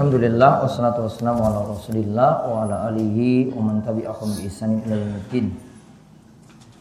Alhamdulillah 0.00 0.64
wassalatu 0.64 1.04
wassalamu 1.04 1.44
ala 1.44 1.76
Rasulillah 1.76 2.48
wa 2.48 2.64
ala 2.64 2.88
alihi 2.88 3.52
wa 3.52 3.68
man 3.68 3.84
tabi'ahum 3.84 4.32
bi 4.32 4.48
ihsanin 4.48 4.80
ila 4.88 4.96
yaumiddin. 4.96 5.52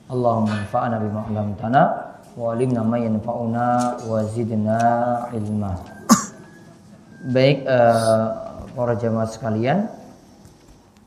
Allahumma 0.07 0.63
anfa'na 0.63 1.03
bima 1.03 1.27
'allamtana 1.27 1.83
wa 2.39 2.55
'allimna 2.55 2.79
ma 2.79 2.95
yanfa'una 2.95 3.67
wa 4.07 4.23
zidna 4.23 4.79
ilma. 5.35 5.75
Baik 7.35 7.67
eh, 7.67 8.27
para 8.71 8.95
jamaah 8.95 9.27
sekalian, 9.27 9.91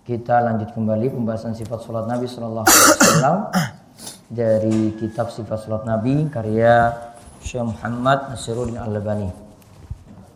kita 0.04 0.36
lanjut 0.44 0.68
kembali 0.76 1.16
pembahasan 1.16 1.56
sifat 1.56 1.80
salat 1.80 2.12
Nabi 2.12 2.28
sallallahu 2.28 2.68
alaihi 2.68 2.92
wasallam 2.92 3.36
dari 4.28 5.00
kitab 5.00 5.32
sifat 5.32 5.64
salat 5.64 5.88
Nabi 5.88 6.28
karya 6.28 6.92
Syekh 7.40 7.72
Muhammad 7.72 8.36
Nasiruddin 8.36 8.76
Al-Albani. 8.76 9.41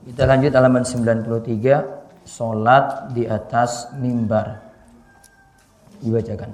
Kita 0.06 0.22
lanjut 0.22 0.54
halaman 0.54 0.86
93 0.86 2.22
Salat 2.22 3.10
di 3.10 3.26
atas 3.26 3.90
mimbar. 3.98 4.62
Dibacakan. 5.98 6.50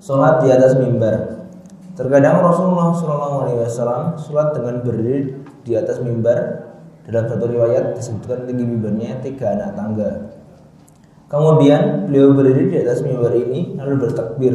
Sholat 0.00 0.40
di 0.40 0.48
atas 0.48 0.80
mimbar. 0.80 1.44
Terkadang 1.92 2.40
Rasulullah 2.40 2.92
Shallallahu 2.96 3.36
Alaihi 3.42 3.68
sholat 4.16 4.56
dengan 4.56 4.80
berdiri 4.80 5.36
di 5.60 5.76
atas 5.76 6.00
mimbar. 6.00 6.68
Dalam 7.04 7.28
satu 7.28 7.44
riwayat 7.52 7.92
disebutkan 7.96 8.48
tinggi 8.48 8.64
mimbarnya 8.64 9.20
tiga 9.20 9.60
anak 9.60 9.76
tangga. 9.76 10.10
Kemudian 11.28 12.08
beliau 12.08 12.32
berdiri 12.32 12.72
di 12.72 12.76
atas 12.80 13.04
mimbar 13.04 13.36
ini 13.36 13.76
lalu 13.76 14.08
bertakbir. 14.08 14.54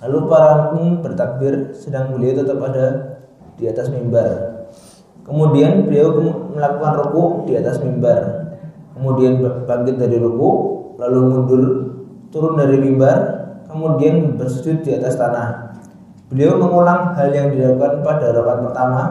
Lalu 0.00 0.18
para 0.24 0.48
makmum 0.56 1.04
bertakbir 1.04 1.76
sedang 1.76 2.16
beliau 2.16 2.40
tetap 2.40 2.60
ada 2.64 2.86
di 3.60 3.68
atas 3.68 3.92
mimbar. 3.92 4.47
Kemudian 5.28 5.84
beliau 5.84 6.16
melakukan 6.56 6.92
ruku 7.04 7.44
di 7.44 7.60
atas 7.60 7.84
mimbar. 7.84 8.48
Kemudian 8.96 9.44
bangkit 9.68 10.00
dari 10.00 10.16
ruku, 10.16 10.50
lalu 10.96 11.18
mundur 11.28 11.62
turun 12.32 12.56
dari 12.56 12.80
mimbar, 12.80 13.16
kemudian 13.68 14.40
bersujud 14.40 14.80
di 14.80 14.96
atas 14.96 15.20
tanah. 15.20 15.76
Beliau 16.32 16.56
mengulang 16.56 17.12
hal 17.16 17.28
yang 17.32 17.52
dilakukan 17.52 18.04
pada 18.04 18.32
rakaat 18.32 18.60
pertama 18.68 19.02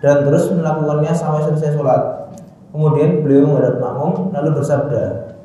dan 0.00 0.24
terus 0.24 0.52
melakukannya 0.52 1.12
sampai 1.12 1.44
selesai 1.48 1.76
sholat. 1.76 2.32
Kemudian 2.72 3.20
beliau 3.20 3.52
menghadap 3.52 3.76
makmum 3.80 4.32
lalu 4.32 4.56
bersabda, 4.56 5.36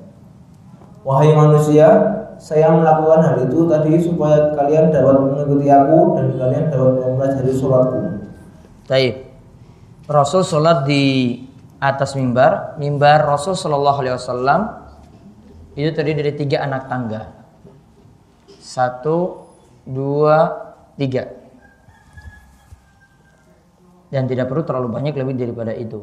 Wahai 1.04 1.32
manusia, 1.36 1.88
saya 2.40 2.72
melakukan 2.72 3.24
hal 3.24 3.36
itu 3.44 3.68
tadi 3.68 3.96
supaya 4.00 4.56
kalian 4.56 4.92
dapat 4.92 5.16
mengikuti 5.24 5.68
aku 5.72 6.20
dan 6.20 6.26
kalian 6.36 6.66
dapat 6.72 6.92
mempelajari 7.00 7.54
sholatku. 7.56 8.00
Taib. 8.88 9.27
Rasul 10.08 10.48
sholat 10.48 10.88
di 10.88 11.36
atas 11.84 12.16
mimbar. 12.16 12.80
Mimbar 12.80 13.28
Rasul 13.28 13.60
Shallallahu 13.60 14.00
Alaihi 14.00 14.16
Wasallam 14.16 14.62
itu 15.76 15.92
terdiri 15.92 16.24
dari 16.24 16.34
tiga 16.40 16.64
anak 16.64 16.88
tangga. 16.88 17.22
Satu, 18.64 19.48
dua, 19.84 20.48
tiga. 20.96 21.28
Dan 24.08 24.32
tidak 24.32 24.48
perlu 24.48 24.64
terlalu 24.64 24.88
banyak 24.96 25.14
lebih 25.20 25.36
daripada 25.36 25.76
itu. 25.76 26.00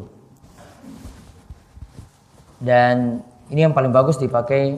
Dan 2.61 3.25
ini 3.49 3.61
yang 3.65 3.73
paling 3.73 3.93
bagus 3.93 4.21
dipakai 4.21 4.77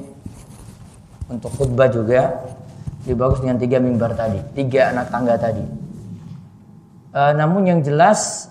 untuk 1.27 1.51
khutbah 1.59 1.91
juga. 1.91 2.47
Lebih 3.07 3.19
bagus 3.19 3.39
dengan 3.39 3.59
tiga 3.59 3.79
mimbar 3.79 4.19
tadi, 4.19 4.43
tiga 4.55 4.91
anak 4.91 5.15
tangga 5.15 5.39
tadi. 5.39 5.63
E, 7.15 7.21
namun 7.39 7.63
yang 7.63 7.79
jelas 7.87 8.51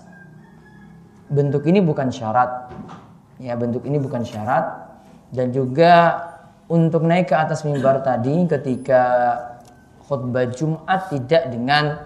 bentuk 1.30 1.66
ini 1.66 1.82
bukan 1.82 2.10
syarat. 2.10 2.70
Ya, 3.36 3.52
bentuk 3.52 3.84
ini 3.84 4.00
bukan 4.00 4.24
syarat 4.24 4.86
dan 5.28 5.52
juga 5.52 6.24
untuk 6.66 7.04
naik 7.04 7.30
ke 7.30 7.36
atas 7.36 7.62
mimbar 7.62 8.00
tadi 8.00 8.48
ketika 8.48 9.02
khutbah 10.06 10.48
Jumat 10.50 11.12
tidak 11.12 11.52
dengan 11.52 12.00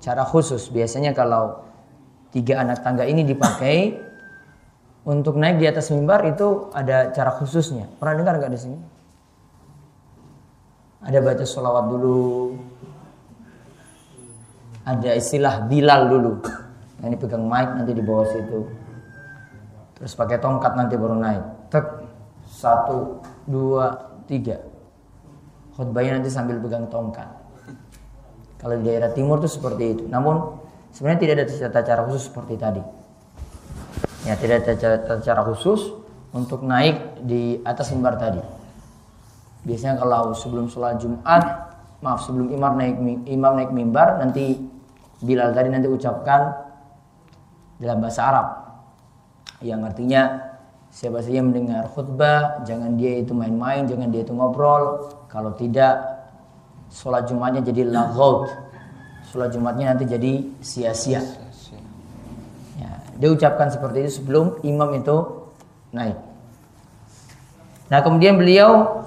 cara 0.00 0.24
khusus. 0.24 0.72
Biasanya 0.72 1.12
kalau 1.12 1.62
tiga 2.32 2.64
anak 2.64 2.82
tangga 2.82 3.04
ini 3.06 3.22
dipakai 3.22 4.00
untuk 5.04 5.36
naik 5.36 5.60
di 5.60 5.66
atas 5.68 5.92
mimbar 5.92 6.24
itu 6.24 6.72
ada 6.72 7.12
cara 7.12 7.30
khususnya. 7.36 7.84
Pernah 8.00 8.14
dengar 8.24 8.34
nggak 8.40 8.52
di 8.52 8.60
sini? 8.60 8.78
Ada 11.04 11.20
baca 11.20 11.44
sholawat 11.44 11.84
dulu. 11.92 12.56
Ada 14.88 15.16
istilah 15.16 15.68
bilal 15.68 16.08
dulu. 16.08 16.63
Ini 17.04 17.16
pegang 17.20 17.44
mic 17.44 17.68
nanti 17.76 17.92
di 17.92 18.00
bawah 18.00 18.24
situ. 18.24 18.64
Terus 20.00 20.12
pakai 20.16 20.40
tongkat 20.40 20.72
nanti 20.72 20.96
baru 20.96 21.16
naik. 21.20 21.44
Tek. 21.68 21.86
Satu, 22.44 23.20
dua, 23.44 24.14
tiga. 24.24 24.60
Khutbahnya 25.76 26.20
nanti 26.20 26.30
sambil 26.32 26.60
pegang 26.60 26.88
tongkat. 26.88 27.28
Kalau 28.60 28.80
di 28.80 28.84
daerah 28.88 29.12
timur 29.12 29.42
itu 29.42 29.50
seperti 29.52 29.84
itu. 29.96 30.04
Namun 30.08 30.56
sebenarnya 30.94 31.20
tidak 31.20 31.34
ada 31.36 31.44
tata 31.68 31.80
cara 31.84 32.00
khusus 32.08 32.24
seperti 32.32 32.54
tadi. 32.56 32.82
Ya, 34.24 34.38
tidak 34.40 34.64
ada 34.64 34.72
tata 35.04 35.20
cara 35.20 35.42
khusus 35.44 35.92
untuk 36.32 36.64
naik 36.64 37.20
di 37.20 37.60
atas 37.64 37.92
mimbar 37.92 38.16
tadi. 38.16 38.40
Biasanya 39.64 40.00
kalau 40.00 40.32
sebelum 40.32 40.68
sholat 40.68 41.00
Jumat, 41.00 41.44
maaf 42.00 42.24
sebelum 42.24 42.52
imam 42.52 42.72
naik 42.76 42.96
imam 43.28 43.52
naik 43.56 43.72
mimbar, 43.72 44.20
nanti 44.20 44.60
Bilal 45.24 45.56
tadi 45.56 45.72
nanti 45.72 45.88
ucapkan 45.88 46.52
dalam 47.84 48.00
bahasa 48.00 48.24
Arab. 48.24 48.46
Yang 49.60 49.80
artinya 49.92 50.22
siapa 50.88 51.20
saja 51.20 51.44
mendengar 51.44 51.84
khutbah 51.92 52.64
jangan 52.64 52.96
dia 52.96 53.20
itu 53.20 53.36
main-main 53.36 53.84
jangan 53.84 54.08
dia 54.08 54.24
itu 54.24 54.32
ngobrol. 54.32 55.12
Kalau 55.28 55.52
tidak 55.52 56.00
sholat 56.88 57.28
jumatnya 57.28 57.60
jadi 57.60 57.84
laghaut 57.84 58.48
sholat 59.28 59.52
jumatnya 59.52 59.92
nanti 59.92 60.08
jadi 60.08 60.32
sia-sia. 60.64 61.20
Ya, 62.78 62.90
dia 63.20 63.28
ucapkan 63.34 63.68
seperti 63.68 64.08
itu 64.08 64.22
sebelum 64.24 64.62
imam 64.62 64.94
itu 64.94 65.44
naik. 65.90 66.16
Nah 67.90 68.00
kemudian 68.00 68.38
beliau 68.38 69.02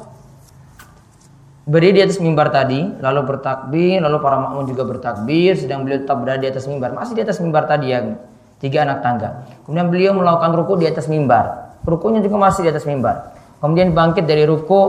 berdiri 1.68 2.00
di 2.00 2.04
atas 2.04 2.20
mimbar 2.24 2.52
tadi, 2.52 2.80
lalu 3.04 3.28
bertakbir, 3.28 4.00
lalu 4.00 4.18
para 4.24 4.40
makmum 4.40 4.64
juga 4.68 4.84
bertakbir, 4.88 5.56
sedang 5.60 5.84
beliau 5.84 6.00
tetap 6.04 6.18
berada 6.24 6.44
di 6.44 6.50
atas 6.52 6.64
mimbar, 6.68 6.96
masih 6.96 7.16
di 7.20 7.24
atas 7.28 7.44
mimbar 7.44 7.68
tadi 7.68 7.92
yang 7.92 8.16
tiga 8.58 8.84
anak 8.86 9.06
tangga. 9.06 9.30
Kemudian 9.66 9.88
beliau 9.90 10.12
melakukan 10.18 10.52
ruku 10.58 10.82
di 10.82 10.86
atas 10.90 11.06
mimbar, 11.10 11.78
rukunya 11.86 12.22
juga 12.22 12.38
masih 12.38 12.66
di 12.66 12.70
atas 12.74 12.86
mimbar. 12.86 13.38
Kemudian 13.58 13.94
bangkit 13.94 14.30
dari 14.30 14.46
ruku, 14.46 14.82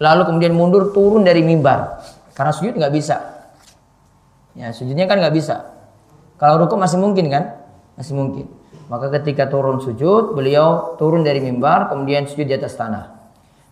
lalu 0.00 0.22
kemudian 0.24 0.52
mundur 0.56 0.92
turun 0.96 1.24
dari 1.24 1.44
mimbar, 1.44 2.00
karena 2.32 2.52
sujud 2.52 2.76
nggak 2.76 2.92
bisa. 2.92 3.16
Ya 4.56 4.72
sujudnya 4.72 5.08
kan 5.08 5.20
nggak 5.20 5.34
bisa. 5.36 5.64
Kalau 6.36 6.60
ruku 6.64 6.76
masih 6.76 6.98
mungkin 7.00 7.28
kan, 7.28 7.56
masih 7.96 8.16
mungkin. 8.16 8.46
Maka 8.90 9.08
ketika 9.20 9.48
turun 9.48 9.80
sujud, 9.80 10.36
beliau 10.36 10.98
turun 11.00 11.24
dari 11.24 11.40
mimbar, 11.40 11.88
kemudian 11.88 12.28
sujud 12.28 12.44
di 12.44 12.56
atas 12.56 12.76
tanah. 12.76 13.08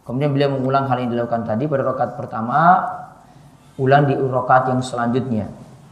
Kemudian 0.06 0.32
beliau 0.32 0.56
mengulang 0.56 0.88
hal 0.88 0.96
yang 1.04 1.12
dilakukan 1.12 1.44
tadi 1.44 1.68
pada 1.68 1.82
rakaat 1.84 2.16
pertama, 2.16 2.60
ulang 3.76 4.08
di 4.08 4.14
rakaat 4.16 4.72
yang 4.72 4.80
selanjutnya. 4.80 5.46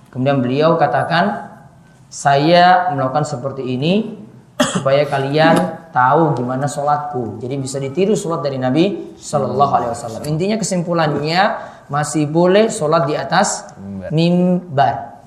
Kemudian 0.08 0.40
beliau 0.40 0.80
katakan, 0.80 1.47
saya 2.08 2.88
melakukan 2.96 3.28
seperti 3.28 3.62
ini 3.64 4.16
supaya 4.58 5.04
kalian 5.06 5.88
tahu 5.92 6.34
gimana 6.34 6.66
sholatku. 6.66 7.38
Jadi 7.38 7.54
bisa 7.60 7.76
ditiru 7.78 8.16
sholat 8.16 8.42
dari 8.42 8.58
Nabi 8.58 9.14
Shallallahu 9.16 9.72
Alaihi 9.72 9.92
Wasallam. 9.94 10.22
Intinya 10.26 10.56
kesimpulannya 10.58 11.40
masih 11.92 12.26
boleh 12.26 12.72
sholat 12.72 13.06
di 13.06 13.14
atas 13.14 13.70
mimbar. 14.10 15.20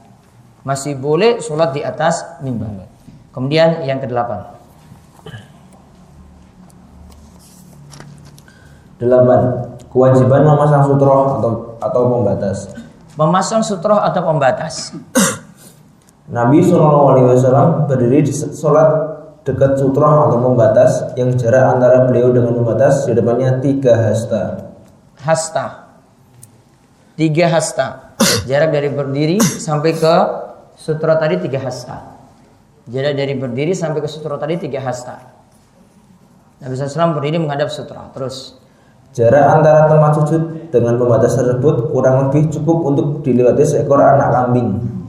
Masih 0.61 0.97
boleh 0.97 1.41
sholat 1.41 1.73
di 1.73 1.81
atas 1.81 2.21
mimbar. 2.41 2.89
Kemudian 3.31 3.85
yang 3.87 4.01
kedelapan. 4.01 4.59
Delapan, 9.01 9.39
kewajiban 9.89 10.45
memasang 10.45 10.85
sutroh 10.85 11.41
atau 11.41 11.51
atau 11.81 12.01
pembatas. 12.05 12.69
Memasang 13.17 13.65
sutroh 13.65 13.97
atau 13.97 14.21
pembatas. 14.21 14.93
Nabi 16.31 16.63
Shallallahu 16.63 17.07
Alaihi 17.11 17.27
Wasallam 17.35 17.67
berdiri 17.91 18.23
di 18.23 18.31
sholat 18.31 18.87
dekat 19.43 19.75
sutroh 19.75 20.31
atau 20.31 20.39
pembatas 20.39 21.11
yang 21.19 21.35
jarak 21.35 21.75
antara 21.75 22.07
beliau 22.07 22.31
dengan 22.31 22.55
pembatas 22.55 23.03
di 23.03 23.11
depannya 23.11 23.59
tiga 23.59 23.99
hasta. 23.99 24.71
Hasta. 25.19 25.91
Tiga 27.19 27.51
hasta. 27.51 28.15
Jarak 28.47 28.71
dari 28.71 28.87
berdiri 28.87 29.43
sampai 29.43 29.91
ke 29.91 30.15
sutra 30.79 31.19
tadi 31.19 31.35
tiga 31.43 31.59
hasta. 31.59 32.15
Jarak 32.87 33.13
dari 33.19 33.35
berdiri 33.35 33.75
sampai 33.75 33.99
ke 33.99 34.07
sutra 34.07 34.39
tadi 34.39 34.55
tiga 34.55 34.79
hasta. 34.79 35.19
Nabi 36.63 36.79
SAW 36.79 37.17
berdiri 37.17 37.43
menghadap 37.43 37.67
sutra. 37.67 38.07
Terus 38.15 38.55
Jarak 39.11 39.59
antara 39.59 39.91
tempat 39.91 40.23
sujud 40.23 40.71
dengan 40.71 40.95
pembatas 40.95 41.35
tersebut 41.35 41.91
kurang 41.91 42.31
lebih 42.31 42.47
cukup 42.47 42.77
untuk 42.87 43.07
dilewati 43.19 43.67
seekor 43.67 43.99
anak 43.99 44.31
kambing. 44.31 45.00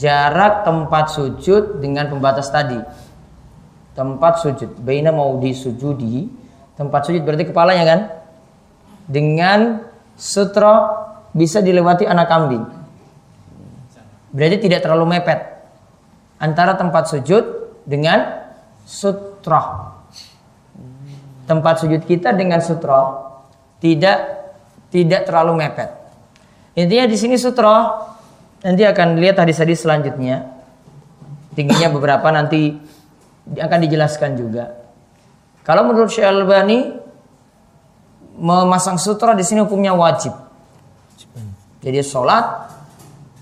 Jarak 0.00 0.64
tempat 0.64 1.12
sujud 1.12 1.84
dengan 1.84 2.08
pembatas 2.08 2.48
tadi. 2.48 2.80
Tempat 3.92 4.40
sujud. 4.40 4.80
Baina 4.80 5.12
mau 5.12 5.36
disujudi. 5.36 6.24
Tempat 6.80 7.00
sujud 7.04 7.20
berarti 7.20 7.52
kepalanya 7.52 7.84
kan? 7.84 8.00
Dengan 9.04 9.84
sutra 10.16 11.04
bisa 11.36 11.60
dilewati 11.60 12.08
anak 12.08 12.26
kambing. 12.32 12.64
Berarti 14.32 14.56
tidak 14.64 14.88
terlalu 14.88 15.20
mepet. 15.20 15.60
Antara 16.40 16.80
tempat 16.80 17.12
sujud 17.12 17.44
dengan 17.84 18.48
sutra. 18.88 19.92
Tempat 21.44 21.84
sujud 21.84 22.00
kita 22.08 22.32
dengan 22.32 22.64
sutra 22.64 23.28
tidak 23.84 24.18
tidak 24.88 25.28
terlalu 25.28 25.60
mepet. 25.60 25.92
Intinya 26.78 27.04
di 27.04 27.18
sini 27.20 27.36
sutra 27.36 28.08
nanti 28.60 28.82
akan 28.84 29.20
lihat 29.20 29.40
hadis-hadis 29.40 29.84
selanjutnya. 29.84 30.48
Tingginya 31.56 31.90
beberapa 31.90 32.30
nanti 32.30 32.76
akan 33.50 33.78
dijelaskan 33.84 34.38
juga. 34.38 34.80
Kalau 35.66 35.84
menurut 35.88 36.08
Syekh 36.08 36.28
Albani 36.28 36.94
memasang 38.40 38.96
sutra 38.96 39.36
di 39.36 39.44
sini 39.44 39.60
hukumnya 39.60 39.92
wajib. 39.92 40.32
Jadi 41.80 42.00
sholat 42.04 42.72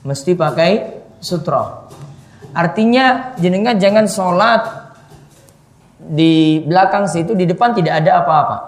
mesti 0.07 0.35
pakai 0.35 0.71
sutra. 1.19 1.91
Artinya 2.55 3.35
jenengan 3.39 3.77
jangan 3.79 4.07
sholat 4.09 4.63
di 5.99 6.63
belakang 6.65 7.11
situ, 7.11 7.35
di 7.35 7.45
depan 7.45 7.75
tidak 7.75 8.03
ada 8.03 8.23
apa-apa. 8.23 8.59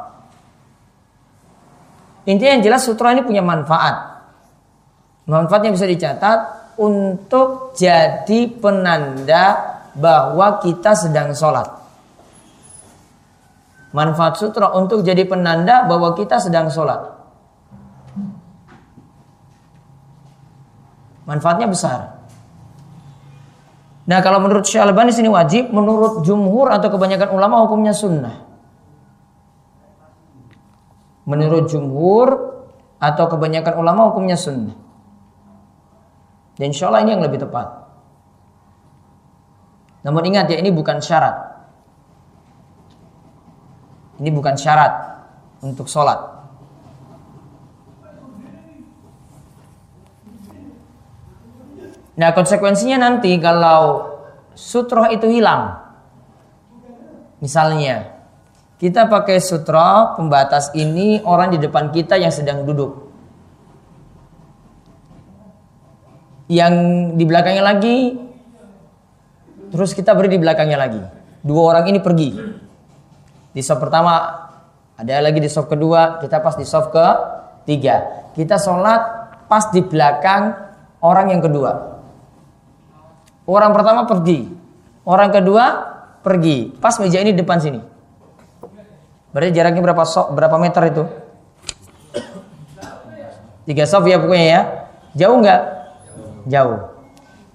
Intinya 2.29 2.59
yang 2.59 2.65
jelas 2.67 2.85
sutra 2.85 3.15
ini 3.17 3.25
punya 3.25 3.41
manfaat. 3.41 4.10
Manfaatnya 5.29 5.75
bisa 5.75 5.85
dicatat 5.85 6.39
untuk 6.81 7.77
jadi 7.77 8.49
penanda 8.57 9.45
bahwa 9.93 10.63
kita 10.65 10.97
sedang 10.97 11.37
sholat. 11.37 11.69
Manfaat 13.91 14.39
sutra 14.39 14.71
untuk 14.73 15.03
jadi 15.03 15.27
penanda 15.27 15.83
bahwa 15.85 16.15
kita 16.15 16.39
sedang 16.39 16.71
sholat. 16.71 17.21
Manfaatnya 21.27 21.67
besar. 21.67 22.21
Nah 24.07 24.19
kalau 24.23 24.43
menurut 24.43 24.67
Syekh 24.67 24.83
Albani 24.83 25.15
sini 25.15 25.31
wajib, 25.31 25.71
menurut 25.71 26.27
jumhur 26.27 26.71
atau 26.71 26.91
kebanyakan 26.91 27.31
ulama 27.31 27.63
hukumnya 27.67 27.95
sunnah. 27.95 28.43
Menurut 31.27 31.71
jumhur 31.71 32.29
atau 32.99 33.25
kebanyakan 33.31 33.75
ulama 33.79 34.11
hukumnya 34.11 34.35
sunnah. 34.35 34.75
Dan 36.61 36.77
insya 36.77 36.93
Allah 36.93 37.09
ini 37.09 37.17
yang 37.17 37.25
lebih 37.25 37.41
tepat. 37.41 37.73
Namun 40.05 40.29
ingat 40.29 40.53
ya 40.53 40.61
ini 40.61 40.69
bukan 40.69 41.01
syarat. 41.01 41.37
Ini 44.21 44.29
bukan 44.29 44.61
syarat 44.61 44.93
untuk 45.65 45.89
sholat. 45.89 46.21
Nah 52.21 52.29
konsekuensinya 52.37 53.01
nanti 53.01 53.41
kalau 53.41 54.13
sutroh 54.53 55.09
itu 55.09 55.33
hilang. 55.33 55.81
Misalnya 57.41 58.21
kita 58.77 59.09
pakai 59.09 59.41
sutroh 59.41 60.21
pembatas 60.21 60.77
ini 60.77 61.25
orang 61.25 61.57
di 61.57 61.59
depan 61.61 61.89
kita 61.89 62.21
yang 62.21 62.29
sedang 62.29 62.69
duduk. 62.69 63.10
Yang 66.51 66.75
di 67.15 67.25
belakangnya 67.31 67.63
lagi 67.63 68.19
terus 69.71 69.95
kita 69.95 70.19
beri 70.19 70.35
di 70.35 70.39
belakangnya 70.43 70.79
lagi. 70.79 71.03
Dua 71.47 71.71
orang 71.71 71.87
ini 71.95 72.03
pergi. 72.03 72.35
Di 73.55 73.63
soft 73.63 73.79
pertama 73.79 74.19
ada 74.99 75.15
lagi 75.23 75.39
di 75.41 75.49
soft 75.49 75.71
kedua, 75.71 76.19
kita 76.19 76.43
pas 76.43 76.59
di 76.59 76.67
soft 76.67 76.91
ke 76.91 77.07
tiga. 77.65 78.29
Kita 78.35 78.59
sholat 78.59 79.03
pas 79.47 79.71
di 79.71 79.81
belakang 79.81 80.53
orang 81.01 81.33
yang 81.33 81.41
kedua. 81.41 82.03
Orang 83.49 83.71
pertama 83.73 84.05
pergi. 84.05 84.45
Orang 85.07 85.33
kedua 85.33 85.65
pergi. 86.21 86.71
Pas 86.77 86.95
meja 87.01 87.23
ini 87.25 87.33
depan 87.33 87.59
sini. 87.59 87.81
Berarti 89.31 89.51
jaraknya 89.55 89.83
berapa 89.83 90.03
sok 90.03 90.35
berapa 90.35 90.57
meter 90.59 90.83
itu? 90.91 91.05
Tiga 93.71 93.87
sof 93.87 94.03
ya 94.05 94.19
pokoknya 94.19 94.47
ya. 94.47 94.61
Jauh 95.15 95.39
nggak? 95.39 95.80
Jauh. 96.49 97.01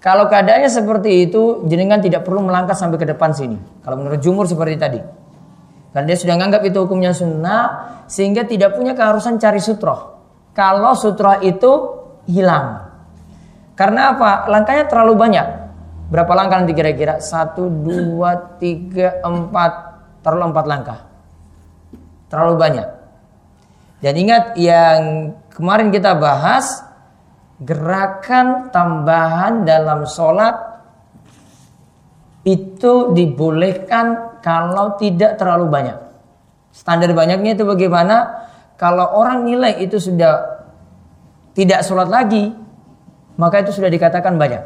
Kalau 0.05 0.29
keadaannya 0.29 0.69
seperti 0.69 1.25
itu, 1.25 1.65
jenengan 1.65 1.97
tidak 1.97 2.21
perlu 2.21 2.45
melangkah 2.45 2.77
sampai 2.77 3.01
ke 3.01 3.09
depan 3.09 3.33
sini. 3.33 3.57
Kalau 3.81 3.97
menurut 3.97 4.21
jumur 4.21 4.45
seperti 4.45 4.77
tadi. 4.77 5.01
Karena 5.89 6.05
dia 6.05 6.17
sudah 6.19 6.37
menganggap 6.37 6.61
itu 6.61 6.77
hukumnya 6.77 7.09
sunnah, 7.09 7.65
sehingga 8.05 8.45
tidak 8.45 8.77
punya 8.77 8.93
keharusan 8.93 9.41
cari 9.41 9.57
sutroh. 9.57 10.13
Kalau 10.53 10.93
sutroh 10.93 11.41
itu 11.41 11.71
hilang. 12.29 12.85
Karena 13.73 14.13
apa? 14.13 14.45
Langkahnya 14.45 14.85
terlalu 14.85 15.17
banyak. 15.17 15.47
Berapa 16.13 16.31
langkah 16.37 16.61
nanti 16.61 16.77
kira-kira? 16.77 17.17
Satu, 17.17 17.65
dua, 17.65 18.61
tiga, 18.61 19.25
empat. 19.25 19.73
Terlalu 20.21 20.53
empat 20.53 20.65
langkah. 20.69 20.99
Terlalu 22.29 22.53
banyak. 22.61 22.87
Dan 24.05 24.13
ingat 24.21 24.53
yang 24.53 25.33
kemarin 25.49 25.89
kita 25.89 26.13
bahas, 26.13 26.84
gerakan 27.61 28.73
tambahan 28.73 29.63
dalam 29.63 30.03
sholat 30.03 30.55
itu 32.45 33.15
dibolehkan 33.15 34.37
kalau 34.43 34.93
tidak 34.99 35.39
terlalu 35.41 35.71
banyak. 35.71 35.97
Standar 36.69 37.09
banyaknya 37.15 37.57
itu 37.57 37.63
bagaimana? 37.65 38.45
Kalau 38.75 39.15
orang 39.15 39.47
nilai 39.47 39.79
itu 39.81 39.97
sudah 39.97 40.61
tidak 41.55 41.81
sholat 41.87 42.11
lagi, 42.11 42.51
maka 43.39 43.63
itu 43.63 43.71
sudah 43.71 43.87
dikatakan 43.87 44.35
banyak. 44.35 44.63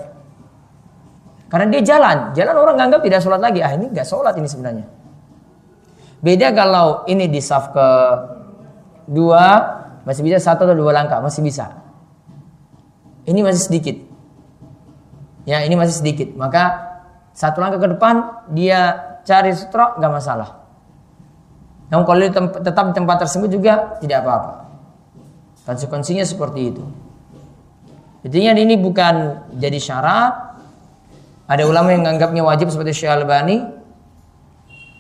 Karena 1.50 1.66
dia 1.72 1.82
jalan, 1.82 2.34
jalan 2.34 2.56
orang 2.58 2.76
nganggap 2.78 3.02
tidak 3.06 3.22
sholat 3.22 3.42
lagi. 3.42 3.62
Ah 3.62 3.74
ini 3.78 3.90
nggak 3.94 4.06
sholat 4.06 4.34
ini 4.38 4.50
sebenarnya. 4.50 4.86
Beda 6.20 6.52
kalau 6.52 7.08
ini 7.08 7.32
di 7.32 7.40
saf 7.40 7.72
ke 7.72 7.88
dua 9.08 9.46
masih 10.04 10.22
bisa 10.26 10.38
satu 10.42 10.68
atau 10.68 10.76
dua 10.76 10.92
langkah 10.92 11.24
masih 11.24 11.40
bisa. 11.40 11.79
Ini 13.30 13.46
masih 13.46 13.62
sedikit. 13.70 13.98
Ya 15.46 15.62
ini 15.62 15.78
masih 15.78 16.02
sedikit. 16.02 16.34
Maka 16.34 16.90
satu 17.38 17.62
langkah 17.62 17.78
ke 17.78 17.94
depan 17.94 18.16
dia 18.50 18.98
cari 19.22 19.54
sutra 19.54 19.94
nggak 20.02 20.12
masalah. 20.12 20.66
Namun 21.94 22.04
kalau 22.06 22.18
dia 22.22 22.34
tetap 22.34 22.84
di 22.90 22.94
tempat 22.98 23.18
tersebut 23.22 23.50
juga 23.54 23.98
tidak 24.02 24.26
apa-apa. 24.26 24.54
Konsekuensinya 25.70 26.26
seperti 26.26 26.74
itu. 26.74 26.84
Intinya 28.26 28.58
ini 28.58 28.76
bukan 28.76 29.46
jadi 29.54 29.78
syarat. 29.78 30.34
Ada 31.50 31.66
ulama 31.66 31.94
yang 31.94 32.06
menganggapnya 32.06 32.42
wajib 32.46 32.74
seperti 32.74 33.06
Syekh 33.06 33.14
Albani. 33.14 33.79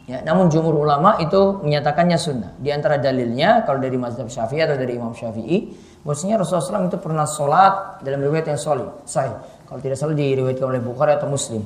Ya, 0.09 0.25
namun 0.25 0.49
jumhur 0.49 0.73
ulama 0.73 1.21
itu 1.21 1.61
menyatakannya 1.61 2.17
sunnah. 2.17 2.57
Di 2.57 2.73
antara 2.73 2.97
dalilnya 2.97 3.61
kalau 3.61 3.77
dari 3.77 3.93
mazhab 3.93 4.25
Syafi'i 4.25 4.65
atau 4.65 4.73
dari 4.73 4.97
Imam 4.97 5.13
Syafi'i, 5.13 5.69
bahwasanya 6.01 6.41
Rasulullah 6.41 6.81
SAW 6.81 6.89
itu 6.89 6.97
pernah 6.97 7.29
sholat 7.29 8.01
dalam 8.01 8.17
riwayat 8.25 8.49
yang 8.49 8.57
solid, 8.57 9.05
sahih. 9.05 9.37
Kalau 9.69 9.77
tidak 9.77 10.01
salah 10.01 10.17
diriwayatkan 10.17 10.65
oleh 10.65 10.81
Bukhari 10.81 11.13
atau 11.13 11.29
Muslim. 11.29 11.61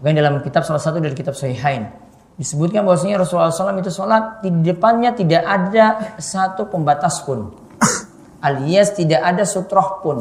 Bukan 0.00 0.16
dalam 0.16 0.40
kitab 0.40 0.64
salah 0.64 0.80
satu 0.80 0.96
dari 0.96 1.12
kitab 1.12 1.36
Sahihain 1.36 1.92
disebutkan 2.42 2.82
bahwasanya 2.82 3.22
Rasulullah 3.22 3.52
SAW 3.52 3.78
itu 3.78 3.92
sholat 3.92 4.40
di 4.40 4.50
depannya 4.64 5.12
tidak 5.12 5.46
ada 5.46 6.16
satu 6.18 6.66
pembatas 6.66 7.20
pun 7.22 7.52
alias 8.46 8.96
tidak 8.96 9.22
ada 9.22 9.44
sutroh 9.44 10.02
pun 10.02 10.18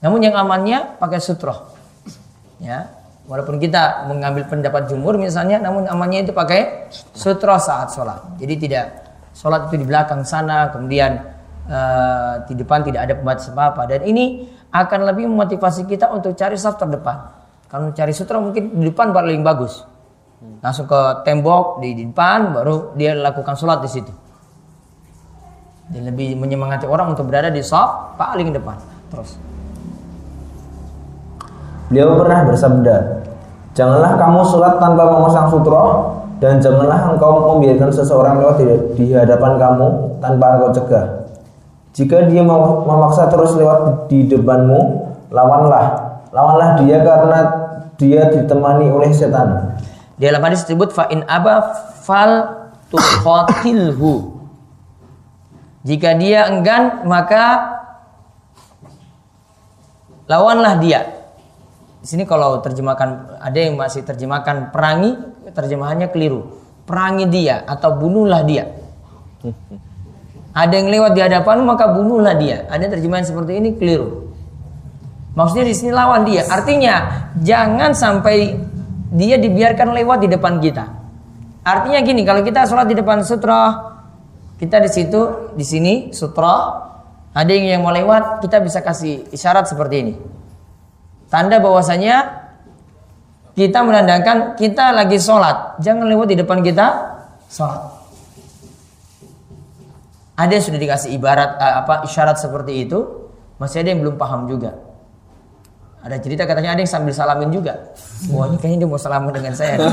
namun 0.00 0.20
yang 0.24 0.32
amannya 0.38 0.96
pakai 1.02 1.20
sutroh 1.20 1.76
ya 2.56 2.88
walaupun 3.26 3.58
kita 3.58 4.06
mengambil 4.06 4.46
pendapat 4.46 4.90
jumur 4.90 5.18
misalnya 5.18 5.58
namun 5.58 5.86
amannya 5.90 6.26
itu 6.26 6.32
pakai 6.32 6.90
sutroh 7.14 7.58
saat 7.58 7.90
sholat 7.92 8.38
jadi 8.38 8.54
tidak 8.58 8.86
sholat 9.34 9.68
itu 9.70 9.82
di 9.82 9.86
belakang 9.86 10.22
sana 10.22 10.70
kemudian 10.70 11.18
uh, 11.66 12.42
di 12.46 12.54
depan 12.54 12.86
tidak 12.86 13.10
ada 13.10 13.14
pembatas 13.18 13.50
apa 13.50 13.62
apa 13.74 13.82
dan 13.90 14.00
ini 14.06 14.46
akan 14.76 15.00
lebih 15.08 15.24
memotivasi 15.30 15.86
kita 15.86 16.10
untuk 16.12 16.36
cari 16.36 16.56
saf 16.58 16.76
terdepan 16.76 17.36
Kalau 17.66 17.90
cari 17.90 18.14
sutra 18.14 18.38
mungkin 18.38 18.78
di 18.78 18.86
depan 18.86 19.10
paling 19.10 19.42
bagus. 19.42 19.82
Langsung 20.62 20.86
ke 20.86 21.26
tembok 21.26 21.82
di, 21.82 21.98
depan 21.98 22.54
baru 22.54 22.94
dia 22.94 23.10
lakukan 23.18 23.58
sholat 23.58 23.82
di 23.82 23.90
situ. 23.90 24.12
Dia 25.90 26.02
lebih 26.06 26.38
menyemangati 26.38 26.86
orang 26.86 27.10
untuk 27.10 27.26
berada 27.26 27.50
di 27.50 27.62
saf 27.66 28.14
paling 28.14 28.54
depan. 28.54 28.78
Terus. 29.10 29.55
Beliau 31.88 32.18
pernah 32.18 32.42
bersabda, 32.46 32.96
Janganlah 33.76 34.16
kamu 34.16 34.40
sholat 34.40 34.80
tanpa 34.80 35.04
memasang 35.04 35.52
sutra 35.52 35.84
dan 36.40 36.56
janganlah 36.64 37.12
engkau 37.12 37.56
membiarkan 37.56 37.92
seseorang 37.92 38.40
lewat 38.40 38.56
di, 38.56 38.64
di 38.96 39.04
hadapan 39.12 39.60
kamu 39.60 40.16
tanpa 40.24 40.56
engkau 40.56 40.70
cegah. 40.72 41.06
Jika 41.92 42.24
dia 42.28 42.40
memaksa 42.40 43.28
terus 43.28 43.52
lewat 43.52 44.08
di 44.08 44.24
depanmu, 44.32 44.80
lawanlah 45.28 46.16
lawanlah 46.32 46.80
dia 46.80 47.04
karena 47.04 47.38
dia 48.00 48.32
ditemani 48.32 48.88
oleh 48.88 49.12
setan. 49.12 49.76
Di 50.16 50.28
dalam 50.28 50.40
hadis 50.44 50.64
disebut 50.64 50.96
fa 50.96 51.08
in 51.12 51.20
aba 51.28 51.76
fal 52.00 52.32
tuqatilhu. 52.88 54.40
Jika 55.84 56.16
dia 56.16 56.48
enggan 56.48 57.04
maka 57.04 57.76
lawanlah 60.28 60.80
dia. 60.80 61.15
Di 62.06 62.14
sini 62.14 62.22
kalau 62.22 62.62
terjemahkan 62.62 63.42
ada 63.42 63.58
yang 63.58 63.74
masih 63.74 64.06
terjemahkan 64.06 64.70
perangi, 64.70 65.18
terjemahannya 65.50 66.06
keliru. 66.14 66.54
Perangi 66.86 67.26
dia 67.26 67.66
atau 67.66 67.98
bunuhlah 67.98 68.46
dia. 68.46 68.70
Ada 70.54 70.70
yang 70.70 70.86
lewat 70.86 71.18
di 71.18 71.20
hadapan 71.26 71.66
maka 71.66 71.90
bunuhlah 71.90 72.38
dia. 72.38 72.62
Ada 72.70 72.94
terjemahan 72.94 73.26
seperti 73.26 73.58
ini 73.58 73.74
keliru. 73.74 74.30
Maksudnya 75.34 75.66
di 75.66 75.74
sini 75.74 75.90
lawan 75.90 76.22
dia. 76.22 76.46
Artinya 76.46 76.94
jangan 77.42 77.90
sampai 77.90 78.54
dia 79.10 79.34
dibiarkan 79.42 79.90
lewat 79.90 80.22
di 80.22 80.28
depan 80.30 80.62
kita. 80.62 80.86
Artinya 81.66 82.06
gini, 82.06 82.22
kalau 82.22 82.46
kita 82.46 82.70
sholat 82.70 82.86
di 82.86 82.94
depan 82.94 83.26
sutra, 83.26 83.82
kita 84.62 84.78
di 84.78 84.90
situ, 84.94 85.50
di 85.58 85.66
sini 85.66 86.14
sutra, 86.14 86.86
ada 87.34 87.50
yang 87.50 87.82
mau 87.82 87.90
lewat, 87.90 88.46
kita 88.46 88.62
bisa 88.62 88.78
kasih 88.78 89.26
isyarat 89.34 89.66
seperti 89.66 89.96
ini. 90.06 90.14
Tanda 91.26 91.58
bahwasanya 91.58 92.46
kita 93.56 93.80
menandakan 93.82 94.54
kita 94.54 94.92
lagi 94.92 95.16
sholat, 95.16 95.80
jangan 95.80 96.06
lewat 96.06 96.28
di 96.28 96.36
depan 96.38 96.60
kita 96.60 96.86
sholat. 97.48 97.82
Ada 100.36 100.52
yang 100.60 100.64
sudah 100.68 100.80
dikasih 100.80 101.16
ibarat 101.16 101.56
eh, 101.56 101.74
apa 101.80 102.04
isyarat 102.04 102.36
seperti 102.36 102.84
itu, 102.84 103.00
masih 103.56 103.80
ada 103.80 103.88
yang 103.96 104.04
belum 104.04 104.20
paham 104.20 104.44
juga. 104.44 104.76
Ada 106.04 106.22
cerita 106.22 106.44
katanya 106.46 106.76
ada 106.76 106.80
yang 106.84 106.92
sambil 106.92 107.10
salamin 107.16 107.50
juga. 107.50 107.96
Wah 108.30 108.46
ini 108.46 108.60
kayaknya 108.60 108.84
dia 108.84 108.88
mau 108.92 109.00
salamin 109.00 109.32
dengan 109.32 109.56
saya. 109.56 109.80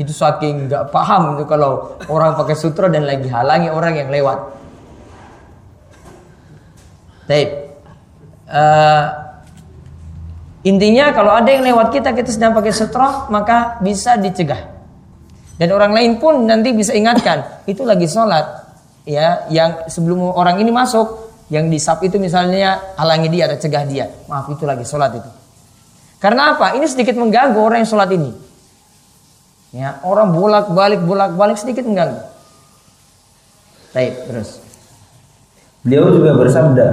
itu 0.00 0.16
saking 0.16 0.64
nggak 0.64 0.88
paham 0.88 1.36
itu 1.36 1.44
kalau 1.44 2.00
orang 2.08 2.32
pakai 2.32 2.56
sutra 2.56 2.88
dan 2.88 3.04
lagi 3.04 3.28
halangi 3.28 3.68
orang 3.68 4.00
yang 4.00 4.08
lewat. 4.08 4.59
Taib. 7.30 7.50
Uh, 8.50 9.06
intinya 10.66 11.14
kalau 11.14 11.30
ada 11.30 11.46
yang 11.46 11.62
lewat 11.62 11.94
kita 11.94 12.10
kita 12.10 12.26
sedang 12.34 12.50
pakai 12.50 12.74
sutra 12.74 13.30
maka 13.30 13.78
bisa 13.78 14.18
dicegah. 14.18 14.66
Dan 15.54 15.70
orang 15.70 15.94
lain 15.94 16.18
pun 16.18 16.42
nanti 16.42 16.74
bisa 16.74 16.90
ingatkan 16.90 17.46
itu 17.70 17.86
lagi 17.86 18.10
sholat 18.10 18.66
ya 19.06 19.46
yang 19.46 19.86
sebelum 19.86 20.34
orang 20.34 20.58
ini 20.58 20.74
masuk 20.74 21.30
yang 21.54 21.70
disap 21.70 22.02
itu 22.02 22.18
misalnya 22.18 22.98
halangi 22.98 23.30
dia 23.30 23.46
atau 23.46 23.62
cegah 23.62 23.86
dia. 23.86 24.10
Maaf 24.26 24.50
itu 24.50 24.66
lagi 24.66 24.82
sholat 24.82 25.14
itu. 25.14 25.30
Karena 26.18 26.58
apa? 26.58 26.74
Ini 26.74 26.86
sedikit 26.90 27.14
mengganggu 27.14 27.58
orang 27.62 27.86
yang 27.86 27.90
sholat 27.90 28.10
ini. 28.10 28.30
Ya, 29.70 30.02
orang 30.02 30.34
bolak-balik 30.34 30.98
bolak-balik 31.06 31.54
sedikit 31.54 31.86
mengganggu. 31.86 32.18
Baik, 33.94 34.14
terus. 34.26 34.58
Beliau 35.80 36.12
juga 36.12 36.36
bersabda, 36.36 36.86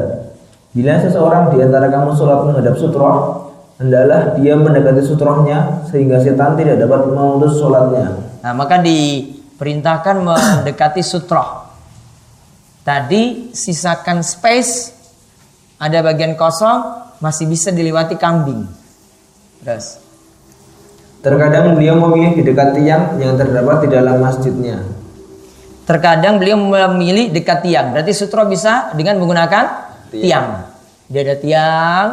bila 0.78 1.02
seseorang 1.02 1.50
di 1.50 1.58
antara 1.66 1.90
kamu 1.90 2.14
sholat 2.14 2.46
menghadap 2.46 2.78
sutroh, 2.78 3.50
hendaklah 3.82 4.38
dia 4.38 4.54
mendekati 4.54 5.02
sutrohnya 5.02 5.82
sehingga 5.90 6.22
setan 6.22 6.54
tidak 6.54 6.78
dapat 6.86 7.10
memutus 7.10 7.58
sholatnya. 7.58 8.14
Nah, 8.46 8.54
maka 8.54 8.78
diperintahkan 8.86 10.22
mendekati 10.22 11.02
sutroh. 11.02 11.66
Tadi 12.86 13.50
sisakan 13.58 14.22
space, 14.22 14.94
ada 15.82 16.06
bagian 16.06 16.38
kosong, 16.38 17.10
masih 17.26 17.50
bisa 17.50 17.74
dilewati 17.74 18.14
kambing. 18.14 18.70
Terus. 19.66 19.98
Terkadang 21.26 21.74
beliau 21.74 21.98
memilih 21.98 22.38
di 22.38 22.44
dekat 22.46 22.78
tiang 22.78 23.18
yang 23.18 23.34
terdapat 23.34 23.84
di 23.84 23.88
dalam 23.90 24.22
masjidnya. 24.22 24.86
Terkadang 25.90 26.38
beliau 26.38 26.62
memilih 26.62 27.34
dekat 27.34 27.66
tiang. 27.66 27.98
Berarti 27.98 28.14
sutro 28.14 28.46
bisa 28.46 28.94
dengan 28.94 29.18
menggunakan 29.18 29.66
tiang. 30.14 30.24
tiang. 30.24 30.48
Dia 31.08 31.24
ada 31.24 31.36
tiang, 31.40 32.08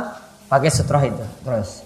pakai 0.46 0.70
sutro 0.70 0.98
itu. 1.02 1.24
Terus. 1.42 1.82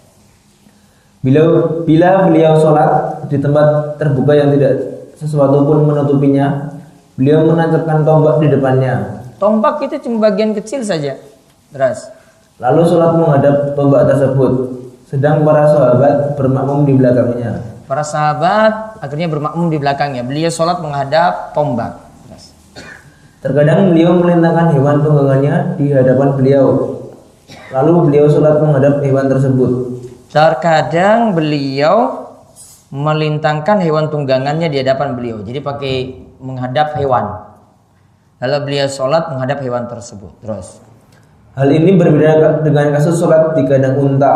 Bila 1.24 1.42
bila 1.82 2.30
beliau 2.30 2.54
sholat 2.60 3.24
di 3.26 3.36
tempat 3.42 3.98
terbuka 3.98 4.32
yang 4.38 4.54
tidak 4.54 4.72
sesuatu 5.18 5.66
pun 5.66 5.82
menutupinya, 5.88 6.78
Beliau 7.18 7.42
menancapkan 7.50 8.06
tombak 8.06 8.38
di 8.38 8.46
depannya. 8.46 9.26
Tombak 9.42 9.82
itu 9.82 9.98
cuma 10.06 10.30
bagian 10.30 10.54
kecil 10.54 10.86
saja. 10.86 11.18
Terus. 11.74 12.14
Lalu 12.62 12.86
sholat 12.86 13.10
menghadap 13.18 13.74
tombak 13.74 14.06
tersebut. 14.06 14.52
Sedang 15.10 15.42
para 15.42 15.66
sahabat 15.66 16.38
bermakmum 16.38 16.86
di 16.86 16.94
belakangnya. 16.94 17.58
Para 17.90 18.06
sahabat 18.06 19.02
akhirnya 19.02 19.26
bermakmum 19.26 19.66
di 19.66 19.82
belakangnya. 19.82 20.22
Beliau 20.22 20.46
sholat 20.46 20.78
menghadap 20.78 21.50
tombak. 21.58 21.98
Terkadang 23.38 23.94
beliau 23.94 24.18
melintangkan 24.18 24.74
hewan 24.74 24.98
tunggangannya 24.98 25.78
di 25.78 25.94
hadapan 25.94 26.28
beliau. 26.34 26.66
Lalu 27.70 27.92
beliau 28.10 28.26
sholat 28.26 28.58
menghadap 28.58 28.98
hewan 28.98 29.30
tersebut. 29.30 29.70
Terkadang 30.34 31.38
beliau 31.38 32.26
melintangkan 32.90 33.78
hewan 33.78 34.10
tunggangannya 34.10 34.66
di 34.66 34.82
hadapan 34.82 35.14
beliau. 35.14 35.38
Jadi 35.46 35.58
pakai 35.62 35.94
menghadap 36.42 36.98
hewan. 36.98 37.46
Lalu 38.42 38.56
beliau 38.66 38.86
sholat 38.90 39.30
menghadap 39.30 39.62
hewan 39.62 39.86
tersebut. 39.86 40.34
Terus. 40.42 40.82
Hal 41.54 41.70
ini 41.74 41.94
berbeda 41.94 42.62
dengan 42.66 42.90
kasus 42.94 43.18
sholat 43.18 43.54
di 43.54 43.66
kandang 43.66 43.98
unta 43.98 44.34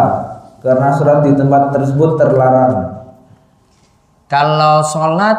karena 0.62 0.94
sholat 0.94 1.26
di 1.26 1.34
tempat 1.34 1.74
tersebut 1.74 2.18
terlarang. 2.18 3.02
Kalau 4.30 4.82
sholat 4.86 5.38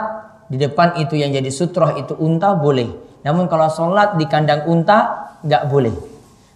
di 0.52 0.60
depan 0.60 1.00
itu 1.00 1.16
yang 1.16 1.32
jadi 1.32 1.48
sutroh 1.48 1.96
itu 1.96 2.16
unta 2.20 2.56
boleh. 2.56 3.03
Namun 3.24 3.48
kalau 3.48 3.72
sholat 3.72 4.20
di 4.20 4.28
kandang 4.28 4.68
unta 4.68 5.32
nggak 5.44 5.64
boleh. 5.72 5.96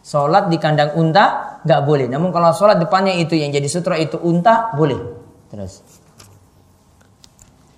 Sholat 0.04 0.52
di 0.52 0.60
kandang 0.60 0.96
unta 1.00 1.60
nggak 1.64 1.82
boleh. 1.84 2.08
Namun 2.12 2.32
kalau 2.32 2.52
sholat 2.52 2.80
depannya 2.80 3.16
itu 3.16 3.36
yang 3.36 3.52
jadi 3.52 3.68
sutroh 3.68 3.96
itu 3.96 4.20
unta 4.20 4.76
boleh. 4.76 5.00
Terus. 5.48 5.84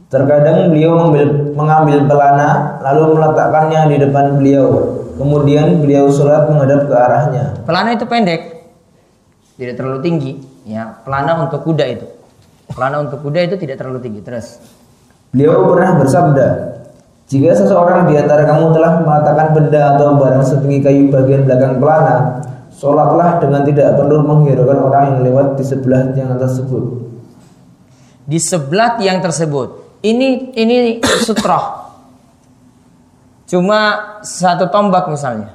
Terkadang 0.10 0.74
beliau 0.74 0.98
mengambil, 0.98 1.54
mengambil 1.54 1.98
pelana 2.10 2.82
lalu 2.82 3.14
meletakkannya 3.14 3.82
di 3.94 3.98
depan 4.02 4.42
beliau. 4.42 4.66
Kemudian 5.22 5.86
beliau 5.86 6.10
sholat 6.10 6.50
menghadap 6.50 6.90
ke 6.90 6.96
arahnya. 6.98 7.46
Pelana 7.62 7.94
itu 7.94 8.10
pendek, 8.10 8.42
tidak 9.60 9.76
terlalu 9.78 10.00
tinggi. 10.02 10.32
Ya, 10.66 10.98
pelana 11.06 11.46
untuk 11.46 11.62
kuda 11.62 11.86
itu. 11.86 12.08
Pelana 12.74 13.06
untuk 13.06 13.22
kuda 13.22 13.46
itu 13.46 13.60
tidak 13.60 13.78
terlalu 13.78 14.02
tinggi. 14.02 14.22
Terus. 14.26 14.58
Beliau 15.30 15.70
pernah 15.70 16.00
bersabda, 16.02 16.48
jika 17.30 17.54
seseorang 17.54 18.10
di 18.10 18.18
antara 18.18 18.42
kamu 18.42 18.74
telah 18.74 19.06
mengatakan 19.06 19.54
benda 19.54 19.94
atau 19.94 20.18
barang 20.18 20.42
setinggi 20.42 20.82
kayu 20.82 21.04
bagian 21.14 21.46
belakang 21.46 21.78
pelana, 21.78 22.42
sholatlah 22.74 23.38
dengan 23.38 23.62
tidak 23.70 24.02
perlu 24.02 24.26
menghiraukan 24.26 24.80
orang 24.82 25.04
yang 25.14 25.18
lewat 25.30 25.54
di 25.54 25.62
sebelah 25.62 26.10
yang 26.18 26.34
tersebut. 26.42 27.06
Di 28.26 28.42
sebelah 28.42 28.98
yang 28.98 29.22
tersebut. 29.22 30.02
Ini 30.02 30.58
ini 30.58 31.06
sutroh. 31.22 31.94
Cuma 33.46 34.18
satu 34.26 34.66
tombak 34.74 35.06
misalnya. 35.14 35.54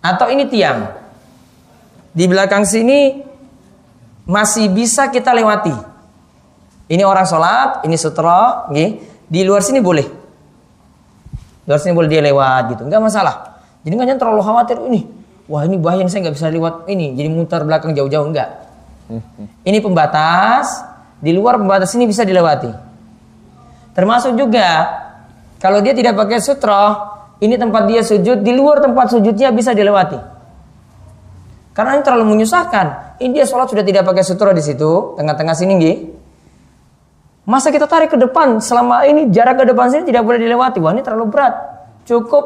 Atau 0.00 0.32
ini 0.32 0.48
tiang. 0.48 0.88
Di 2.16 2.24
belakang 2.24 2.64
sini 2.64 3.20
masih 4.24 4.72
bisa 4.72 5.12
kita 5.12 5.36
lewati. 5.36 5.76
Ini 6.88 7.04
orang 7.04 7.28
sholat 7.28 7.84
ini 7.84 8.00
sutroh 8.00 8.72
di 9.28 9.40
luar 9.44 9.60
sini 9.60 9.84
boleh 9.84 10.19
sini 11.78 11.94
boleh 11.94 12.10
dia 12.10 12.24
lewat 12.24 12.74
gitu. 12.74 12.82
Nggak 12.88 13.02
masalah. 13.04 13.62
Jadi 13.86 13.92
nggak 13.94 14.18
terlalu 14.18 14.42
khawatir 14.42 14.76
ini 14.90 15.06
wah 15.50 15.66
ini 15.66 15.76
bahaya 15.78 16.06
saya 16.10 16.26
nggak 16.26 16.34
bisa 16.34 16.50
lewat. 16.50 16.74
Ini 16.90 17.14
jadi 17.14 17.28
muter 17.30 17.62
belakang 17.62 17.94
jauh-jauh. 17.94 18.26
Enggak 18.26 18.70
ini 19.66 19.78
pembatas. 19.82 20.86
Di 21.20 21.36
luar 21.36 21.60
pembatas 21.60 21.92
ini 21.92 22.08
bisa 22.08 22.24
dilewati. 22.24 22.72
Termasuk 23.92 24.40
juga 24.40 24.88
kalau 25.60 25.84
dia 25.84 25.92
tidak 25.92 26.16
pakai 26.16 26.40
sutra, 26.40 26.96
ini 27.44 27.60
tempat 27.60 27.84
dia 27.84 28.00
sujud, 28.00 28.40
di 28.40 28.56
luar 28.56 28.80
tempat 28.80 29.12
sujudnya 29.12 29.52
bisa 29.52 29.76
dilewati. 29.76 30.16
Karena 31.76 32.00
ini 32.00 32.02
terlalu 32.08 32.24
menyusahkan. 32.32 33.20
Ini 33.20 33.36
dia 33.36 33.44
sholat 33.44 33.68
sudah 33.68 33.84
tidak 33.84 34.08
pakai 34.08 34.24
sutra 34.24 34.56
di 34.56 34.64
situ, 34.64 35.12
tengah-tengah 35.20 35.52
sini 35.52 35.72
nggih. 35.76 35.96
Masa 37.48 37.72
kita 37.72 37.88
tarik 37.88 38.12
ke 38.12 38.18
depan 38.20 38.60
selama 38.60 39.08
ini 39.08 39.32
jarak 39.32 39.64
ke 39.64 39.64
depan 39.72 39.88
sini 39.88 40.04
tidak 40.12 40.28
boleh 40.28 40.36
dilewati. 40.36 40.78
Wah 40.78 40.92
ini 40.92 41.00
terlalu 41.00 41.32
berat. 41.32 41.54
Cukup 42.04 42.44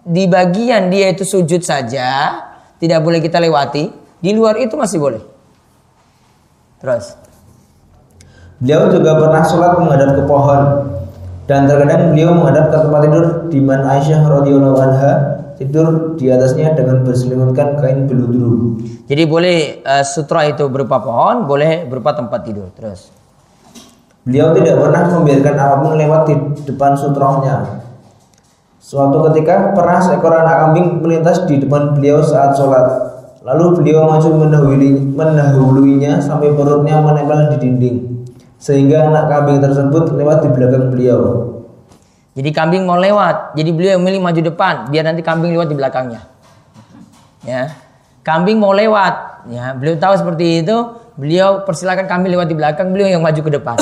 di 0.00 0.24
bagian 0.24 0.88
dia 0.88 1.12
itu 1.12 1.28
sujud 1.28 1.60
saja, 1.60 2.40
tidak 2.80 3.00
boleh 3.04 3.20
kita 3.20 3.36
lewati. 3.36 3.92
Di 4.20 4.30
luar 4.32 4.56
itu 4.60 4.76
masih 4.76 5.00
boleh. 5.00 5.22
Terus. 6.80 7.16
Beliau 8.60 8.92
juga 8.92 9.16
pernah 9.16 9.42
sholat 9.44 9.72
menghadap 9.80 10.20
ke 10.20 10.22
pohon 10.28 10.62
dan 11.48 11.64
terkadang 11.64 12.12
beliau 12.12 12.36
menghadap 12.36 12.68
ke 12.68 12.76
tempat 12.76 13.00
tidur 13.08 13.24
di 13.48 13.60
mana 13.64 13.84
Aisyah 13.96 14.20
radhiyallahu 14.20 14.76
anha 14.76 15.12
tidur 15.56 16.16
di 16.16 16.28
atasnya 16.28 16.72
dengan 16.76 17.04
berselimutkan 17.04 17.80
kain 17.80 18.04
beludru. 18.08 18.80
Jadi 19.08 19.22
boleh 19.28 19.84
uh, 19.84 20.04
sutra 20.04 20.48
itu 20.48 20.68
berupa 20.72 21.00
pohon, 21.00 21.44
boleh 21.44 21.84
berupa 21.88 22.16
tempat 22.16 22.40
tidur. 22.44 22.68
Terus. 22.72 23.19
Beliau 24.28 24.52
tidak 24.52 24.76
pernah 24.76 25.02
membiarkan 25.08 25.54
apa 25.56 25.74
pun 25.80 25.92
lewat 25.96 26.20
di 26.28 26.34
depan 26.68 26.92
sutrohnya. 26.92 27.80
Suatu 28.76 29.22
ketika 29.30 29.72
pernah 29.72 30.02
seekor 30.02 30.34
anak 30.34 30.56
kambing 30.66 31.00
melintas 31.00 31.46
di 31.48 31.56
depan 31.62 31.96
beliau 31.96 32.20
saat 32.20 32.52
sholat. 32.58 32.84
Lalu 33.40 33.80
beliau 33.80 34.04
maju 34.04 34.28
mendahului, 34.44 35.16
mendahuluinya 35.16 36.20
sampai 36.20 36.52
perutnya 36.52 37.00
menempel 37.00 37.54
di 37.54 37.56
dinding. 37.56 37.96
Sehingga 38.60 39.08
anak 39.08 39.32
kambing 39.32 39.64
tersebut 39.64 40.12
lewat 40.12 40.44
di 40.44 40.48
belakang 40.52 40.92
beliau. 40.92 41.20
Jadi 42.36 42.50
kambing 42.52 42.84
mau 42.84 43.00
lewat, 43.00 43.56
jadi 43.56 43.70
beliau 43.72 43.96
milih 43.98 44.20
maju 44.20 44.40
depan, 44.40 44.86
biar 44.92 45.02
nanti 45.02 45.24
kambing 45.24 45.50
lewat 45.50 45.66
di 45.66 45.76
belakangnya. 45.76 46.20
Ya, 47.42 47.74
kambing 48.22 48.60
mau 48.60 48.70
lewat, 48.70 49.48
ya 49.50 49.74
beliau 49.74 49.96
tahu 49.98 50.14
seperti 50.14 50.62
itu, 50.62 50.76
beliau 51.18 51.66
persilakan 51.66 52.06
kambing 52.06 52.36
lewat 52.36 52.46
di 52.46 52.56
belakang, 52.56 52.92
beliau 52.94 53.10
yang 53.10 53.22
maju 53.24 53.40
ke 53.40 53.50
depan. 53.50 53.76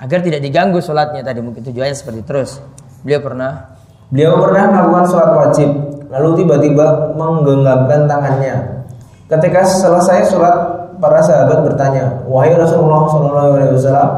Agar 0.00 0.24
tidak 0.24 0.40
diganggu 0.40 0.80
sholatnya 0.80 1.20
tadi 1.20 1.44
mungkin 1.44 1.60
tujuannya 1.60 1.92
seperti 1.92 2.24
terus. 2.24 2.56
Beliau 3.04 3.20
pernah 3.20 3.80
Beliau 4.10 4.42
pernah 4.42 4.74
melakukan 4.74 5.06
sholat 5.06 5.30
wajib, 5.38 5.70
lalu 6.10 6.42
tiba-tiba 6.42 7.14
menggenggamkan 7.14 8.10
tangannya. 8.10 8.82
Ketika 9.30 9.62
selesai 9.62 10.26
sholat, 10.26 10.56
para 10.98 11.22
sahabat 11.22 11.62
bertanya, 11.62 12.18
wahai 12.26 12.58
Rasulullah 12.58 13.06
Wasallam, 13.06 14.10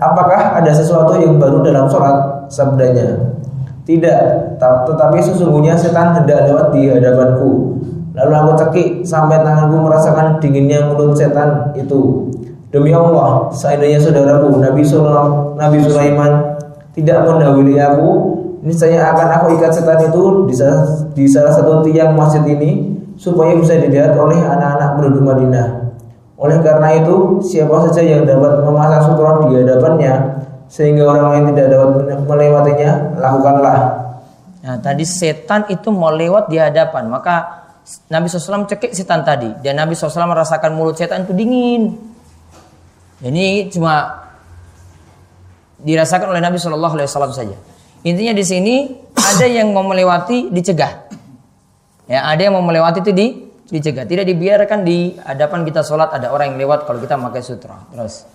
apakah 0.00 0.56
ada 0.56 0.72
sesuatu 0.72 1.20
yang 1.20 1.36
baru 1.36 1.60
dalam 1.60 1.84
sholat? 1.92 2.48
Sabdanya, 2.48 3.36
tidak, 3.84 4.56
tetapi 4.60 5.20
sesungguhnya 5.20 5.76
setan 5.76 6.16
hendak 6.16 6.48
lewat 6.48 6.72
di 6.72 6.88
hadapanku. 6.88 7.76
Lalu 8.16 8.32
aku 8.32 8.52
cekik 8.64 8.88
sampai 9.04 9.44
tanganku 9.44 9.84
merasakan 9.84 10.40
dinginnya 10.40 10.88
mulut 10.88 11.12
setan 11.12 11.76
itu. 11.76 12.32
Demi 12.74 12.90
Allah, 12.90 13.54
seandainya 13.54 14.02
saudaraku 14.02 14.58
Nabi 14.58 14.82
Sulaiman, 14.82 15.54
Nabi 15.54 15.78
Sulaiman 15.78 16.58
tidak 16.90 17.22
mendahului 17.22 17.78
aku, 17.78 18.10
ini 18.66 18.74
saya 18.74 19.14
akan 19.14 19.28
aku 19.30 19.46
ikat 19.54 19.78
setan 19.78 20.10
itu 20.10 20.50
di 20.50 20.54
salah, 20.58 20.82
di 21.14 21.24
salah 21.30 21.54
satu 21.54 21.86
tiang 21.86 22.18
masjid 22.18 22.42
ini 22.42 22.98
supaya 23.14 23.54
bisa 23.54 23.78
dilihat 23.78 24.18
oleh 24.18 24.42
anak-anak 24.42 24.98
penduduk 24.98 25.22
Madinah. 25.22 25.86
Oleh 26.34 26.58
karena 26.66 26.98
itu, 26.98 27.38
siapa 27.46 27.78
saja 27.86 28.02
yang 28.02 28.26
dapat 28.26 28.66
memasang 28.66 29.06
sutra 29.06 29.38
di 29.46 29.54
hadapannya 29.54 30.14
sehingga 30.66 31.06
orang 31.06 31.26
lain 31.30 31.44
tidak 31.54 31.78
dapat 31.78 32.18
melewatinya, 32.26 32.90
lakukanlah. 33.22 33.78
Nah, 34.66 34.82
tadi 34.82 35.06
setan 35.06 35.70
itu 35.70 35.94
mau 35.94 36.10
lewat 36.10 36.50
di 36.50 36.58
hadapan, 36.58 37.06
maka 37.06 37.62
Nabi 38.10 38.26
SAW 38.26 38.66
cekik 38.66 38.90
setan 38.96 39.22
tadi 39.22 39.54
dan 39.62 39.78
Nabi 39.78 39.94
SAW 39.94 40.26
merasakan 40.26 40.74
mulut 40.74 40.98
setan 40.98 41.22
itu 41.22 41.38
dingin. 41.38 42.13
Ini 43.22 43.70
cuma 43.70 44.24
dirasakan 45.78 46.34
oleh 46.34 46.42
Nabi 46.42 46.56
SAW 46.58 47.30
saja. 47.30 47.54
Intinya 48.02 48.34
di 48.34 48.44
sini 48.44 48.74
ada 49.14 49.46
yang 49.46 49.70
mau 49.70 49.86
melewati 49.86 50.50
dicegah. 50.50 51.06
Ya, 52.04 52.26
ada 52.28 52.40
yang 52.40 52.56
mau 52.56 52.64
melewati 52.64 53.00
itu 53.00 53.12
di 53.14 53.26
dicegah. 53.70 54.04
Tidak 54.04 54.24
dibiarkan 54.26 54.82
di 54.84 55.14
hadapan 55.20 55.64
kita 55.64 55.86
sholat 55.86 56.12
ada 56.12 56.34
orang 56.34 56.52
yang 56.52 56.58
lewat 56.66 56.84
kalau 56.84 57.00
kita 57.00 57.16
memakai 57.16 57.40
sutra. 57.40 57.80
Terus. 57.92 58.28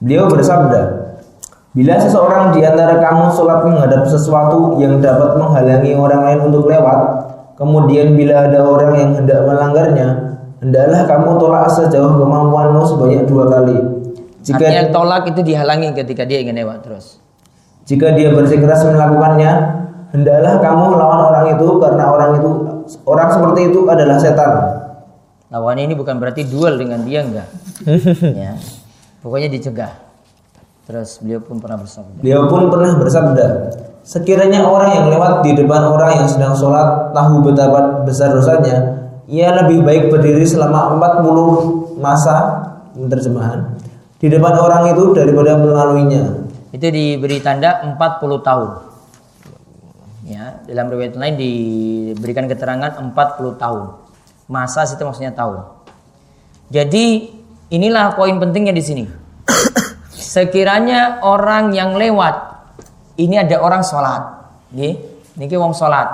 Beliau 0.00 0.26
bersabda, 0.26 1.12
Bila 1.72 1.96
seseorang 1.96 2.52
di 2.52 2.60
antara 2.68 3.00
kamu 3.00 3.32
sholat 3.32 3.64
menghadap 3.64 4.04
sesuatu 4.04 4.76
yang 4.76 5.00
dapat 5.00 5.40
menghalangi 5.40 5.96
orang 5.96 6.20
lain 6.28 6.40
untuk 6.52 6.68
lewat, 6.68 7.00
kemudian 7.56 8.12
bila 8.12 8.44
ada 8.44 8.60
orang 8.60 8.92
yang 8.92 9.10
hendak 9.16 9.40
melanggarnya, 9.48 10.36
hendaklah 10.62 11.00
kamu 11.10 11.30
tolak 11.42 11.66
sejauh 11.74 12.14
kemampuanmu 12.22 12.82
sebanyak 12.86 13.22
dua 13.26 13.44
kali. 13.50 13.76
Jika 14.42 14.62
Artinya 14.62 14.84
tolak 14.94 15.22
itu 15.34 15.40
dihalangi 15.42 15.90
ketika 15.94 16.22
dia 16.22 16.38
ingin 16.42 16.62
lewat 16.62 16.86
terus. 16.86 17.18
Jika 17.86 18.14
dia 18.14 18.30
bersikeras 18.30 18.86
melakukannya, 18.86 19.50
hendaklah 20.14 20.62
kamu 20.62 20.84
melawan 20.94 21.20
orang 21.34 21.46
itu 21.58 21.66
karena 21.82 22.04
orang 22.06 22.30
itu 22.38 22.50
orang 23.06 23.28
seperti 23.34 23.60
itu 23.74 23.80
adalah 23.90 24.16
setan. 24.22 24.52
Lawan 25.50 25.78
ini 25.82 25.92
bukan 25.92 26.16
berarti 26.16 26.46
duel 26.46 26.78
dengan 26.78 27.02
dia 27.04 27.26
enggak. 27.26 27.48
ya. 28.46 28.56
Pokoknya 29.20 29.50
dicegah. 29.50 29.92
Terus 30.86 31.22
beliau 31.22 31.38
pun 31.42 31.62
pernah 31.62 31.78
bersabda. 31.78 32.18
Beliau 32.18 32.50
pun 32.50 32.66
pernah 32.66 32.98
bersabda, 32.98 33.46
sekiranya 34.02 34.66
orang 34.66 34.90
yang 34.98 35.06
lewat 35.14 35.46
di 35.46 35.54
depan 35.54 35.86
orang 35.86 36.18
yang 36.18 36.26
sedang 36.26 36.58
sholat 36.58 37.14
tahu 37.14 37.38
betapa 37.46 38.02
besar 38.02 38.34
dosanya, 38.34 39.01
ia 39.30 39.54
lebih 39.62 39.84
baik 39.86 40.10
berdiri 40.10 40.46
selama 40.46 40.98
40 40.98 41.98
masa 42.02 42.36
terjemahan 42.94 43.78
di 44.18 44.26
depan 44.30 44.54
orang 44.58 44.94
itu 44.94 45.14
daripada 45.14 45.58
melaluinya 45.58 46.42
itu 46.72 46.88
diberi 46.88 47.36
tanda 47.44 47.84
40 47.84 48.40
tahun. 48.40 48.70
Ya, 50.24 50.64
dalam 50.64 50.88
riwayat 50.88 51.20
lain 51.20 51.36
diberikan 51.36 52.48
keterangan 52.48 52.96
40 52.96 53.60
tahun. 53.60 53.84
Masa 54.48 54.88
itu 54.88 55.04
maksudnya 55.04 55.36
tahun. 55.36 55.68
Jadi 56.72 57.28
inilah 57.68 58.16
poin 58.16 58.40
pentingnya 58.40 58.72
di 58.72 58.80
sini. 58.80 59.04
Sekiranya 60.16 61.20
orang 61.20 61.76
yang 61.76 61.92
lewat 61.92 62.34
ini 63.20 63.36
ada 63.36 63.60
orang 63.60 63.84
sholat, 63.84 64.22
ini 64.72 64.96
niki 65.36 65.60
wong 65.60 65.76
sholat. 65.76 66.08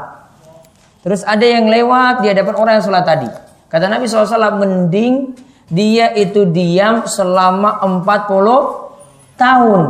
Terus 1.02 1.22
ada 1.22 1.46
yang 1.46 1.70
lewat 1.70 2.24
di 2.24 2.32
hadapan 2.32 2.54
orang 2.58 2.72
yang 2.78 2.84
sholat 2.84 3.04
tadi. 3.06 3.28
Kata 3.68 3.86
Nabi 3.86 4.08
SAW 4.08 4.58
mending 4.58 5.36
dia 5.68 6.10
itu 6.16 6.48
diam 6.48 7.04
selama 7.04 7.84
40 7.84 9.38
tahun 9.38 9.82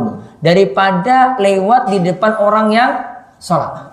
daripada 0.43 1.39
lewat 1.39 1.89
di 1.89 1.97
depan 2.03 2.31
orang 2.37 2.67
yang 2.69 2.91
sholat. 3.39 3.89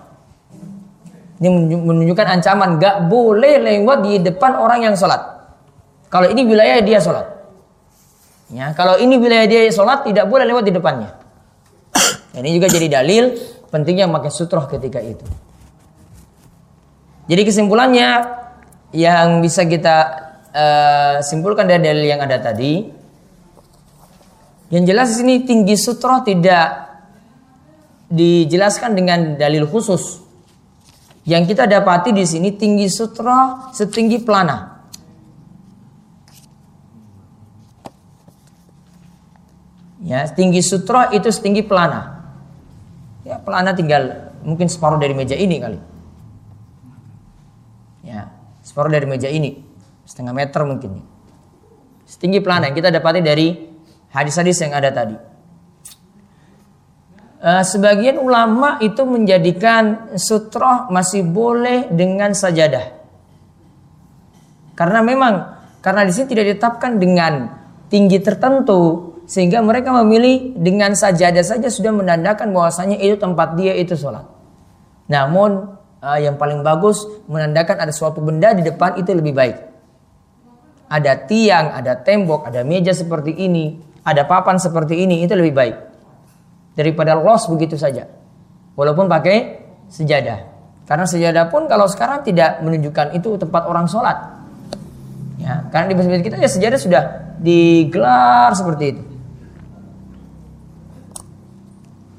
Ini 1.37 1.47
menunjukkan 1.85 2.27
ancaman 2.39 2.81
gak 2.81 3.07
boleh 3.07 3.61
lewat 3.61 3.97
di 4.03 4.13
depan 4.21 4.57
orang 4.57 4.89
yang 4.89 4.95
sholat. 4.97 5.21
Kalau 6.09 6.27
ini 6.27 6.41
wilayah 6.43 6.81
dia 6.81 6.99
sholat. 6.99 7.37
Ya, 8.47 8.71
kalau 8.71 8.95
ini 8.95 9.19
wilayah 9.19 9.43
dia 9.43 9.67
sholat 9.69 10.07
tidak 10.07 10.25
boleh 10.31 10.47
lewat 10.47 10.63
di 10.63 10.71
depannya. 10.71 11.11
Ini 12.39 12.47
juga 12.55 12.71
jadi 12.71 12.87
dalil 12.87 13.35
pentingnya 13.67 14.07
memakai 14.07 14.31
sutroh 14.31 14.63
ketika 14.71 15.03
itu. 15.03 15.27
Jadi 17.27 17.41
kesimpulannya 17.43 18.09
yang 18.95 19.43
bisa 19.43 19.67
kita 19.67 19.97
uh, 20.55 21.15
simpulkan 21.19 21.67
dari 21.67 21.83
dalil 21.83 22.07
yang 22.07 22.23
ada 22.23 22.39
tadi 22.39 22.87
yang 24.67 24.83
jelas 24.83 25.15
di 25.15 25.23
sini 25.23 25.35
tinggi 25.47 25.75
sutroh 25.79 26.27
tidak 26.27 26.91
dijelaskan 28.11 28.95
dengan 28.95 29.19
dalil 29.39 29.63
khusus. 29.67 30.23
Yang 31.27 31.55
kita 31.55 31.67
dapati 31.67 32.15
di 32.15 32.23
sini 32.23 32.55
tinggi 32.55 32.87
sutroh 32.87 33.71
setinggi 33.71 34.23
pelana. 34.23 34.79
Ya, 40.03 40.23
tinggi 40.31 40.63
sutroh 40.63 41.11
itu 41.11 41.27
setinggi 41.27 41.67
pelana. 41.67 42.31
Ya, 43.27 43.43
pelana 43.43 43.75
tinggal 43.75 44.31
mungkin 44.43 44.71
separuh 44.71 44.95
dari 44.99 45.11
meja 45.11 45.35
ini 45.35 45.59
kali. 45.59 45.79
Separuh 48.77 48.93
dari 48.93 49.09
meja 49.09 49.25
ini, 49.25 49.57
setengah 50.05 50.37
meter 50.37 50.61
mungkin. 50.61 51.01
Setinggi 52.05 52.45
pelana 52.45 52.69
kita 52.69 52.93
dapati 52.93 53.25
dari 53.25 53.57
hadis-hadis 54.13 54.61
yang 54.61 54.77
ada 54.77 54.93
tadi. 54.93 55.17
Uh, 57.41 57.65
sebagian 57.65 58.21
ulama 58.21 58.77
itu 58.85 59.01
menjadikan 59.01 60.13
sutroh 60.13 60.93
masih 60.93 61.25
boleh 61.25 61.89
dengan 61.89 62.37
sajadah. 62.37 63.01
Karena 64.77 65.01
memang 65.01 65.57
karena 65.81 66.05
di 66.05 66.13
sini 66.13 66.29
tidak 66.29 66.45
ditetapkan 66.53 67.01
dengan 67.01 67.49
tinggi 67.89 68.21
tertentu 68.21 69.17
sehingga 69.25 69.57
mereka 69.65 69.89
memilih 70.05 70.53
dengan 70.53 70.93
sajadah 70.93 71.41
saja 71.41 71.65
sudah 71.73 71.97
menandakan 71.97 72.53
bahwasanya 72.53 73.01
itu 73.01 73.17
tempat 73.17 73.57
dia 73.57 73.73
itu 73.73 73.97
sholat. 73.97 74.29
Namun 75.09 75.76
uh, 76.01 76.19
yang 76.19 76.35
paling 76.37 76.61
bagus 76.61 77.05
menandakan 77.25 77.87
ada 77.87 77.93
suatu 77.93 78.21
benda 78.21 78.53
di 78.53 78.61
depan 78.65 78.97
itu 78.99 79.13
lebih 79.13 79.33
baik. 79.33 79.57
Ada 80.87 81.27
tiang, 81.27 81.75
ada 81.75 81.99
tembok, 81.99 82.47
ada 82.47 82.63
meja 82.63 82.95
seperti 82.95 83.35
ini, 83.35 83.75
ada 84.07 84.23
papan 84.23 84.55
seperti 84.55 85.03
ini, 85.03 85.19
itu 85.19 85.35
lebih 85.35 85.51
baik. 85.51 85.75
Daripada 86.79 87.17
los 87.19 87.43
begitu 87.51 87.75
saja. 87.75 88.07
Walaupun 88.77 89.11
pakai 89.11 89.67
sejadah. 89.91 90.55
Karena 90.87 91.03
sejadah 91.03 91.51
pun 91.51 91.67
kalau 91.67 91.89
sekarang 91.91 92.23
tidak 92.23 92.63
menunjukkan 92.63 93.11
itu 93.19 93.35
tempat 93.35 93.67
orang 93.67 93.91
sholat. 93.91 94.15
Ya, 95.41 95.67
karena 95.67 95.91
di 95.91 95.95
masjid 95.99 96.23
kita 96.23 96.39
ya 96.39 96.47
sejadah 96.47 96.79
sudah 96.79 97.03
digelar 97.43 98.55
seperti 98.55 98.83
itu. 98.95 99.03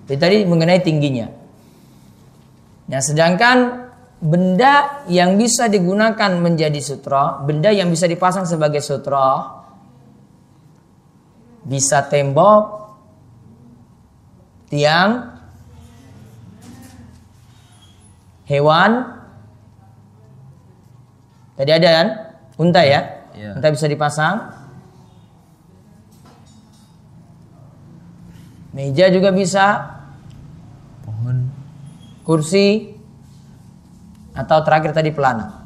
Jadi 0.09 0.19
tadi 0.21 0.37
mengenai 0.45 0.81
tingginya. 0.81 1.38
Nah, 2.89 3.01
sedangkan 3.05 3.89
benda 4.19 5.05
yang 5.07 5.37
bisa 5.37 5.69
digunakan 5.69 6.33
menjadi 6.41 6.81
sutra, 6.81 7.39
benda 7.45 7.69
yang 7.69 7.93
bisa 7.93 8.09
dipasang 8.09 8.49
sebagai 8.49 8.81
sutra, 8.81 9.61
bisa 11.69 12.01
tembok, 12.09 12.65
tiang, 14.73 15.37
hewan. 18.49 19.21
Tadi 21.61 21.71
ada 21.75 21.89
kan? 21.93 22.09
Unta 22.57 22.83
ya? 22.83 23.01
Iya. 23.37 23.61
Unta 23.61 23.69
bisa 23.69 23.85
dipasang. 23.85 24.37
Meja 28.73 29.11
juga 29.11 29.35
bisa. 29.35 29.98
Kursi. 32.29 32.93
Atau 34.37 34.61
terakhir 34.61 34.93
tadi 34.93 35.09
pelana. 35.17 35.65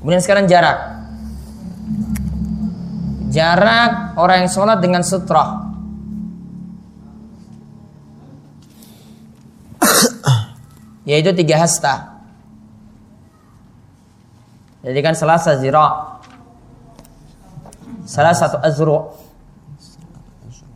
Kemudian 0.00 0.24
sekarang 0.24 0.48
jarak. 0.48 1.04
Jarak 3.28 4.16
orang 4.16 4.42
yang 4.42 4.50
sholat 4.50 4.80
dengan 4.80 5.04
sutra. 5.04 5.68
Yaitu 11.08 11.36
tiga 11.36 11.60
hasta. 11.62 12.18
Jadi 14.82 14.98
kan 14.98 15.14
selasa 15.14 15.60
zira. 15.62 16.18
Salah 18.02 18.34
satu 18.34 18.58
azru. 18.58 19.14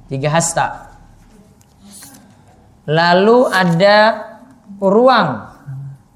Tiga 0.06 0.30
hasta. 0.30 0.85
Lalu 2.86 3.38
ada 3.50 3.98
ruang 4.78 5.30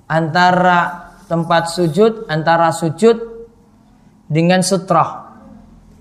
antara 0.06 1.10
tempat 1.26 1.74
sujud, 1.74 2.30
antara 2.30 2.70
sujud 2.70 3.18
dengan 4.30 4.62
sutra. 4.62 5.34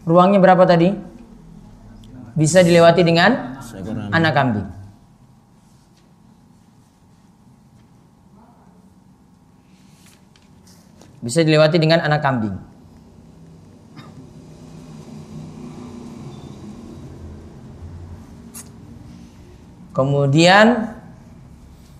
Ruangnya 0.05 0.37
berapa 0.37 0.65
tadi? 0.69 0.93
Bisa 2.37 2.61
dilewati 2.61 3.01
dengan 3.01 3.57
anak 4.13 4.33
kambing. 4.37 4.67
Bisa 11.19 11.43
dilewati 11.43 11.77
dengan 11.81 11.99
anak 12.05 12.21
kambing. 12.21 12.68
Kemudian 19.99 20.95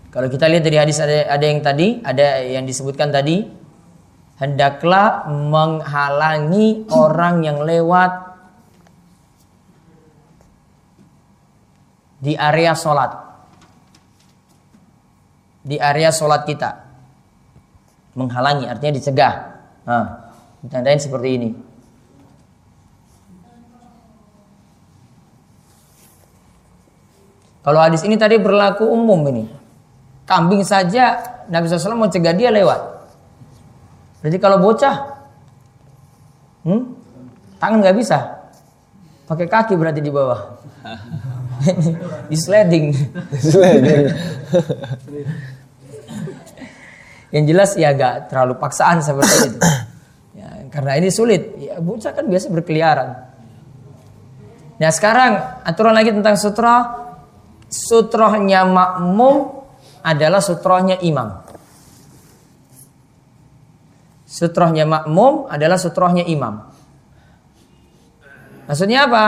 kalau 0.08 0.32
kita 0.32 0.48
lihat 0.48 0.64
dari 0.64 0.80
hadis 0.80 1.04
ada, 1.04 1.28
ada 1.28 1.44
yang 1.44 1.60
tadi, 1.60 2.00
ada 2.00 2.40
yang 2.48 2.64
disebutkan 2.64 3.12
tadi, 3.12 3.44
hendaklah 4.40 5.28
menghalangi 5.28 6.88
orang 6.96 7.44
yang 7.44 7.60
lewat 7.60 8.40
di 12.24 12.40
area 12.40 12.72
sholat, 12.72 13.20
di 15.68 15.76
area 15.76 16.16
sholat 16.16 16.48
kita, 16.48 16.80
menghalangi 18.16 18.64
artinya 18.64 18.96
dicegah. 18.96 19.34
Nah, 19.84 20.06
ditandain 20.64 21.04
seperti 21.04 21.30
ini. 21.36 21.50
Kalau 27.60 27.80
hadis 27.84 28.02
ini 28.08 28.16
tadi 28.16 28.40
berlaku 28.40 28.88
umum 28.88 29.20
ini. 29.30 29.46
Kambing 30.24 30.64
saja 30.64 31.20
Nabi 31.50 31.66
SAW 31.66 31.98
mau 31.98 32.08
cegah 32.08 32.38
dia 32.38 32.54
lewat. 32.54 32.80
Berarti 34.22 34.38
kalau 34.38 34.60
bocah, 34.60 34.96
hmm, 36.68 36.82
tangan 37.58 37.80
nggak 37.80 37.98
bisa, 37.98 38.20
pakai 39.26 39.48
kaki 39.48 39.74
berarti 39.80 40.04
di 40.04 40.12
bawah. 40.12 40.60
di 42.32 42.38
sliding. 42.38 42.92
Yang 47.30 47.46
jelas 47.46 47.78
ya 47.78 47.94
agak 47.94 48.34
terlalu 48.34 48.58
paksaan 48.58 49.06
seperti 49.06 49.54
itu. 49.54 49.60
Ya, 50.34 50.50
karena 50.74 50.98
ini 50.98 51.14
sulit. 51.14 51.54
Ya, 51.62 51.78
bocah 51.78 52.12
kan 52.14 52.26
biasa 52.26 52.50
berkeliaran. 52.50 53.10
Nah 54.80 54.92
sekarang 54.96 55.62
aturan 55.62 55.94
lagi 55.94 56.10
tentang 56.10 56.40
sutra. 56.40 57.06
Sutrohnya 57.70 58.66
makmum 58.66 59.62
adalah 60.02 60.42
sutrohnya 60.42 60.98
imam. 61.06 61.46
Sutrohnya 64.26 64.90
makmum 64.90 65.46
adalah 65.50 65.78
sutrohnya 65.78 66.26
imam. 66.26 66.66
Maksudnya 68.70 69.10
apa? 69.10 69.24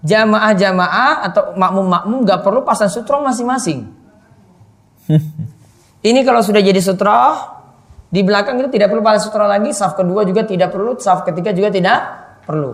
Jamaah-jamaah 0.00 1.28
atau 1.28 1.52
makmum-makmum 1.60 2.24
gak 2.24 2.40
perlu 2.40 2.64
pasang 2.64 2.88
sutroh 2.88 3.20
masing-masing. 3.20 3.84
Ini 6.08 6.20
kalau 6.24 6.40
sudah 6.40 6.64
jadi 6.64 6.80
sutroh, 6.80 7.36
di 8.08 8.24
belakang 8.24 8.56
itu 8.56 8.72
tidak 8.72 8.88
perlu 8.88 9.04
pasang 9.04 9.28
sutroh 9.28 9.44
lagi, 9.44 9.76
saf 9.76 9.92
kedua 9.92 10.24
juga 10.24 10.48
tidak 10.48 10.72
perlu, 10.72 10.96
saf 10.96 11.28
ketiga 11.28 11.52
juga 11.52 11.68
tidak 11.68 11.98
perlu. 12.48 12.72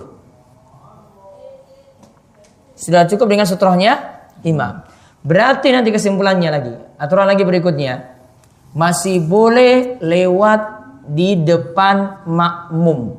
Sudah 2.79 3.03
cukup 3.11 3.27
dengan 3.27 3.51
sutrohnya 3.51 4.23
imam. 4.47 4.86
Berarti 5.27 5.75
nanti 5.75 5.91
kesimpulannya 5.91 6.51
lagi, 6.55 6.75
aturan 7.03 7.27
lagi 7.27 7.43
berikutnya, 7.43 8.15
masih 8.71 9.19
boleh 9.27 9.99
lewat 9.99 10.61
di 11.11 11.35
depan 11.43 12.23
makmum. 12.31 13.19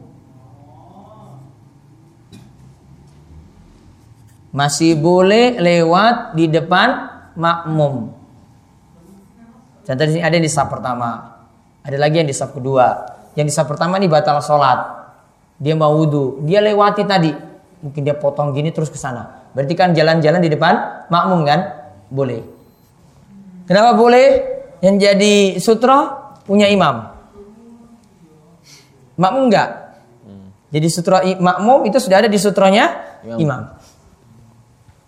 Masih 4.56 4.96
boleh 4.96 5.60
lewat 5.60 6.32
di 6.39 6.48
depan 6.48 7.12
makmum. 7.36 8.15
Contoh 9.84 10.08
di 10.08 10.24
ada 10.24 10.32
yang 10.32 10.48
di 10.48 10.52
saf 10.52 10.72
pertama, 10.72 11.43
ada 11.84 11.98
lagi 12.00 12.24
yang 12.24 12.30
di 12.32 12.36
saf 12.36 12.56
kedua. 12.56 13.20
Yang 13.36 13.52
di 13.52 13.54
saf 13.54 13.67
pertama 13.67 14.00
ini 14.00 14.08
batal 14.08 14.39
sholat, 14.39 15.12
dia 15.60 15.76
mau 15.76 15.91
wudhu, 15.91 16.39
dia 16.48 16.63
lewati 16.63 17.04
tadi, 17.04 17.36
mungkin 17.84 18.02
dia 18.08 18.15
potong 18.15 18.56
gini 18.56 18.72
terus 18.72 18.88
ke 18.88 18.96
sana. 18.96 19.52
Berarti 19.52 19.76
kan 19.76 19.91
jalan-jalan 19.91 20.39
di 20.39 20.48
depan 20.48 21.06
makmum 21.12 21.43
kan? 21.43 21.77
Boleh. 22.08 22.41
Kenapa 23.67 23.96
boleh? 23.96 24.28
Yang 24.80 24.96
jadi 25.02 25.36
sutra 25.60 25.98
punya 26.48 26.70
imam. 26.72 27.12
Makmum 29.17 29.50
enggak? 29.50 29.70
Jadi 30.67 30.88
sutra 30.91 31.24
makmum 31.24 31.88
itu 31.88 31.98
sudah 31.98 32.24
ada 32.24 32.30
di 32.30 32.36
sutranya 32.36 33.17
Imam. 33.24 33.39
imam. 33.39 33.62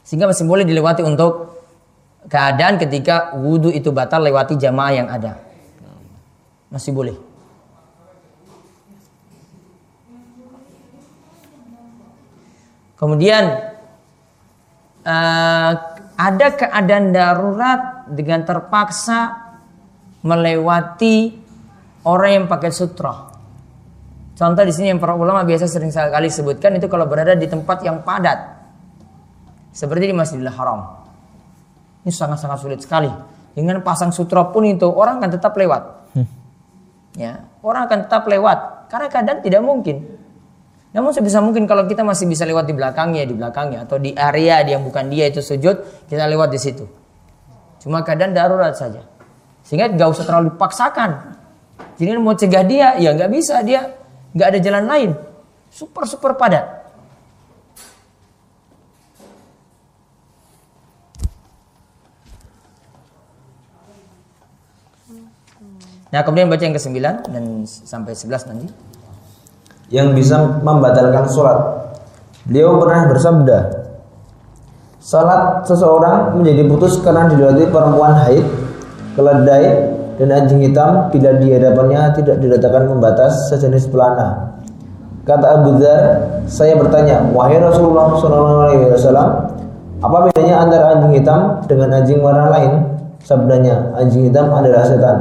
Sehingga 0.07 0.25
masih 0.31 0.47
boleh 0.47 0.63
dilewati 0.63 1.03
untuk 1.03 1.61
keadaan 2.31 2.79
ketika 2.79 3.35
wudhu 3.35 3.69
itu 3.69 3.91
batal 3.91 4.23
lewati 4.23 4.55
jamaah 4.55 4.93
yang 4.95 5.07
ada. 5.11 5.37
Masih 6.71 6.95
boleh. 6.95 7.17
Kemudian 12.95 13.43
eh, 15.07 15.71
ada 16.19 16.51
keadaan 16.51 17.15
darurat 17.15 18.11
dengan 18.11 18.43
terpaksa 18.43 19.39
melewati 20.19 21.31
orang 22.03 22.43
yang 22.43 22.45
pakai 22.51 22.71
sutra. 22.75 23.31
Contoh 24.35 24.63
di 24.67 24.71
sini 24.75 24.91
yang 24.91 24.99
para 24.99 25.15
ulama 25.15 25.47
biasa 25.47 25.63
sering 25.67 25.91
sekali 25.91 26.27
sebutkan 26.27 26.75
itu 26.75 26.91
kalau 26.91 27.07
berada 27.07 27.39
di 27.39 27.47
tempat 27.47 27.79
yang 27.87 28.03
padat, 28.03 28.39
seperti 29.71 30.11
di 30.11 30.15
Masjidil 30.15 30.51
Haram. 30.51 30.79
Ini 32.03 32.11
sangat-sangat 32.11 32.59
sulit 32.59 32.79
sekali. 32.83 33.11
Dengan 33.55 33.79
pasang 33.79 34.11
sutra 34.11 34.47
pun 34.51 34.67
itu 34.67 34.87
orang 34.87 35.23
akan 35.23 35.31
tetap 35.31 35.55
lewat. 35.55 35.83
Ya, 37.15 37.47
orang 37.63 37.87
akan 37.87 38.07
tetap 38.07 38.27
lewat 38.27 38.91
karena 38.91 39.07
keadaan 39.07 39.39
tidak 39.39 39.63
mungkin. 39.63 40.18
Namun 40.89 41.13
sebisa 41.13 41.37
mungkin 41.37 41.69
kalau 41.69 41.85
kita 41.85 42.01
masih 42.01 42.25
bisa 42.25 42.49
lewat 42.49 42.65
di 42.65 42.73
belakangnya, 42.73 43.23
di 43.29 43.37
belakangnya 43.37 43.85
atau 43.85 44.01
di 44.01 44.09
area 44.17 44.65
yang 44.65 44.81
bukan 44.81 45.05
dia 45.05 45.29
itu 45.29 45.37
sujud, 45.37 46.05
kita 46.09 46.25
lewat 46.25 46.49
di 46.49 46.57
situ. 46.57 46.85
Cuma 47.77 48.01
keadaan 48.01 48.33
darurat 48.33 48.73
saja. 48.73 49.05
Sehingga 49.61 49.93
nggak 49.93 50.09
usah 50.09 50.25
terlalu 50.25 50.57
dipaksakan. 50.57 51.37
Jadi 51.93 52.09
mau 52.17 52.33
cegah 52.33 52.65
dia, 52.65 52.97
ya 52.97 53.13
nggak 53.13 53.29
bisa 53.29 53.61
dia 53.61 53.99
nggak 54.33 54.47
ada 54.49 54.59
jalan 54.61 54.85
lain. 54.89 55.09
Super 55.69 56.09
super 56.09 56.33
padat. 56.33 56.65
Nah 66.09 66.25
kemudian 66.25 66.49
baca 66.49 66.65
yang 66.65 66.73
ke-9 66.73 66.97
dan 67.29 67.43
sampai 67.69 68.17
11 68.17 68.49
nanti. 68.49 68.88
Yang 69.89 70.07
bisa 70.21 70.61
membatalkan 70.61 71.25
sholat. 71.25 71.59
Beliau 72.45 72.77
pernah 72.77 73.09
bersabda, 73.09 73.79
Salat 74.99 75.63
seseorang 75.63 76.35
menjadi 76.35 76.67
putus 76.67 76.99
karena 76.99 77.31
dilewati 77.31 77.71
perempuan 77.71 78.19
haid, 78.19 78.43
keledai, 79.15 79.95
dan 80.19 80.27
anjing 80.35 80.59
hitam 80.59 81.07
bila 81.07 81.39
di 81.39 81.55
hadapannya 81.55 82.11
tidak 82.19 82.43
diletakkan 82.43 82.83
pembatas 82.83 83.47
sejenis 83.47 83.87
pelana. 83.87 84.59
Kata 85.23 85.63
Abu 85.63 85.79
Dhar, 85.79 86.03
saya 86.51 86.75
bertanya, 86.75 87.23
wahai 87.31 87.63
Rasulullah 87.63 88.11
SAW, 88.11 89.23
apa 90.03 90.17
bedanya 90.27 90.67
antara 90.67 90.99
anjing 90.99 91.15
hitam 91.15 91.63
dengan 91.71 91.95
anjing 91.95 92.19
warna 92.19 92.51
lain? 92.51 92.71
Sabdanya, 93.23 93.95
anjing 93.95 94.27
hitam 94.27 94.51
adalah 94.51 94.83
setan. 94.83 95.17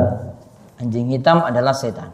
Anjing 0.83 1.07
hitam 1.15 1.39
adalah 1.47 1.71
setan. 1.71 2.11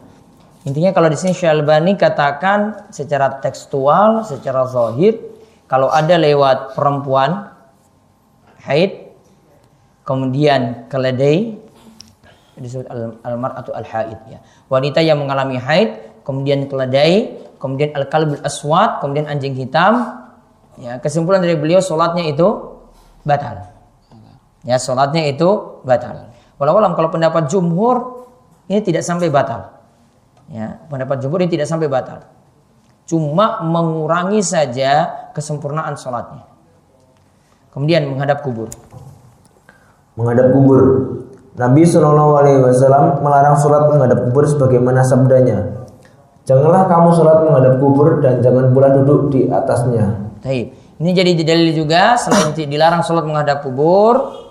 Intinya 0.64 0.96
kalau 0.96 1.12
di 1.12 1.16
sini 1.20 1.36
Syalbani 1.36 1.92
katakan 2.00 2.88
secara 2.88 3.36
tekstual, 3.44 4.24
secara 4.24 4.64
zahir, 4.64 5.20
kalau 5.68 5.92
ada 5.92 6.16
lewat 6.16 6.72
perempuan 6.72 7.52
haid, 8.64 9.12
kemudian 10.08 10.88
keledai 10.88 11.60
disebut 12.56 12.88
al-mar'atu 13.20 13.76
al-haid 13.76 14.16
ya. 14.30 14.40
Wanita 14.72 15.04
yang 15.04 15.20
mengalami 15.20 15.60
haid, 15.60 16.22
kemudian 16.24 16.64
keledai, 16.64 17.44
kemudian 17.60 17.92
al-kalbul 17.92 18.40
aswad, 18.40 19.04
kemudian 19.04 19.28
anjing 19.28 19.52
hitam. 19.52 20.24
Ya, 20.80 20.96
kesimpulan 20.98 21.44
dari 21.44 21.60
beliau 21.60 21.84
solatnya 21.84 22.24
itu 22.24 22.80
batal. 23.22 23.68
Ya, 24.64 24.80
solatnya 24.80 25.28
itu 25.28 25.80
batal. 25.84 26.32
Walau 26.56 26.80
kalau 26.96 27.12
pendapat 27.12 27.52
jumhur 27.52 28.26
ini 28.72 28.80
tidak 28.80 29.04
sampai 29.04 29.28
batal. 29.28 29.83
Ya, 30.52 30.80
pendapat 30.92 31.24
jumhur 31.24 31.40
ini 31.40 31.52
tidak 31.52 31.68
sampai 31.68 31.88
batal. 31.88 32.24
Cuma 33.04 33.60
mengurangi 33.64 34.40
saja 34.40 35.08
kesempurnaan 35.32 35.96
sholatnya. 35.96 36.44
Kemudian 37.72 38.08
menghadap 38.08 38.44
kubur. 38.44 38.68
Menghadap 40.16 40.52
kubur. 40.54 40.82
Nabi 41.54 41.86
Shallallahu 41.86 42.32
Alaihi 42.38 42.60
Wasallam 42.66 43.22
melarang 43.22 43.56
sholat 43.58 43.86
menghadap 43.86 44.18
kubur 44.30 44.44
sebagaimana 44.46 45.06
sabdanya. 45.06 45.86
Janganlah 46.44 46.90
kamu 46.90 47.08
sholat 47.14 47.38
menghadap 47.46 47.74
kubur 47.80 48.20
dan 48.20 48.42
jangan 48.44 48.74
pula 48.74 48.92
duduk 48.92 49.32
di 49.32 49.48
atasnya. 49.48 50.18
Taib. 50.44 50.76
Ini 50.94 51.10
jadi 51.10 51.34
dalil 51.42 51.74
juga 51.74 52.14
selain 52.14 52.54
dilarang 52.54 53.02
sholat 53.02 53.26
menghadap 53.26 53.66
kubur, 53.66 54.43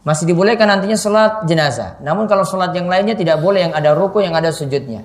masih 0.00 0.24
dibolehkan 0.24 0.64
nantinya 0.64 0.96
sholat 0.96 1.44
jenazah. 1.44 2.00
Namun 2.00 2.24
kalau 2.24 2.44
sholat 2.48 2.72
yang 2.72 2.88
lainnya 2.88 3.12
tidak 3.12 3.40
boleh 3.40 3.68
yang 3.68 3.74
ada 3.76 3.92
ruku, 3.92 4.24
yang 4.24 4.32
ada 4.32 4.48
sujudnya. 4.48 5.04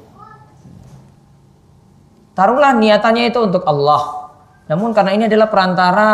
Taruhlah 2.36 2.76
niatannya 2.76 3.32
itu 3.32 3.40
untuk 3.40 3.64
Allah. 3.64 4.32
Namun 4.68 4.92
karena 4.92 5.16
ini 5.16 5.24
adalah 5.28 5.48
perantara, 5.48 6.12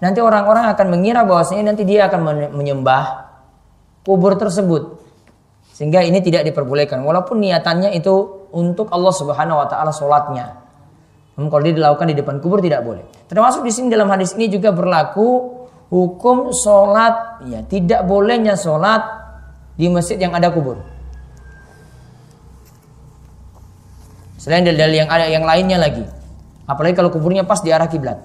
nanti 0.00 0.20
orang-orang 0.20 0.72
akan 0.72 0.86
mengira 0.88 1.24
bahwasanya 1.24 1.72
nanti 1.72 1.84
dia 1.84 2.08
akan 2.08 2.52
menyembah 2.52 3.04
kubur 4.04 4.36
tersebut. 4.36 4.96
Sehingga 5.76 6.04
ini 6.04 6.24
tidak 6.24 6.48
diperbolehkan. 6.48 7.04
Walaupun 7.04 7.40
niatannya 7.40 7.92
itu 7.96 8.48
untuk 8.52 8.88
Allah 8.92 9.12
Subhanahu 9.12 9.60
wa 9.60 9.66
taala 9.68 9.92
sholatnya. 9.92 10.56
Namun 11.36 11.48
kalau 11.52 11.62
dia 11.62 11.74
dilakukan 11.76 12.06
di 12.10 12.16
depan 12.18 12.42
kubur 12.42 12.58
tidak 12.64 12.82
boleh. 12.82 13.04
Termasuk 13.30 13.62
di 13.62 13.70
sini 13.70 13.86
dalam 13.92 14.10
hadis 14.10 14.34
ini 14.34 14.50
juga 14.50 14.74
berlaku 14.74 15.57
hukum 15.88 16.52
sholat 16.52 17.44
ya 17.48 17.64
tidak 17.64 18.04
bolehnya 18.04 18.54
sholat 18.56 19.00
di 19.78 19.88
masjid 19.88 20.20
yang 20.20 20.36
ada 20.36 20.52
kubur. 20.52 20.80
Selain 24.38 24.62
dalil 24.62 25.04
yang 25.04 25.10
ada 25.10 25.26
yang 25.26 25.42
lainnya 25.42 25.76
lagi. 25.82 26.06
Apalagi 26.68 26.94
kalau 26.94 27.10
kuburnya 27.10 27.42
pas 27.42 27.58
di 27.64 27.72
arah 27.72 27.88
kiblat. 27.88 28.20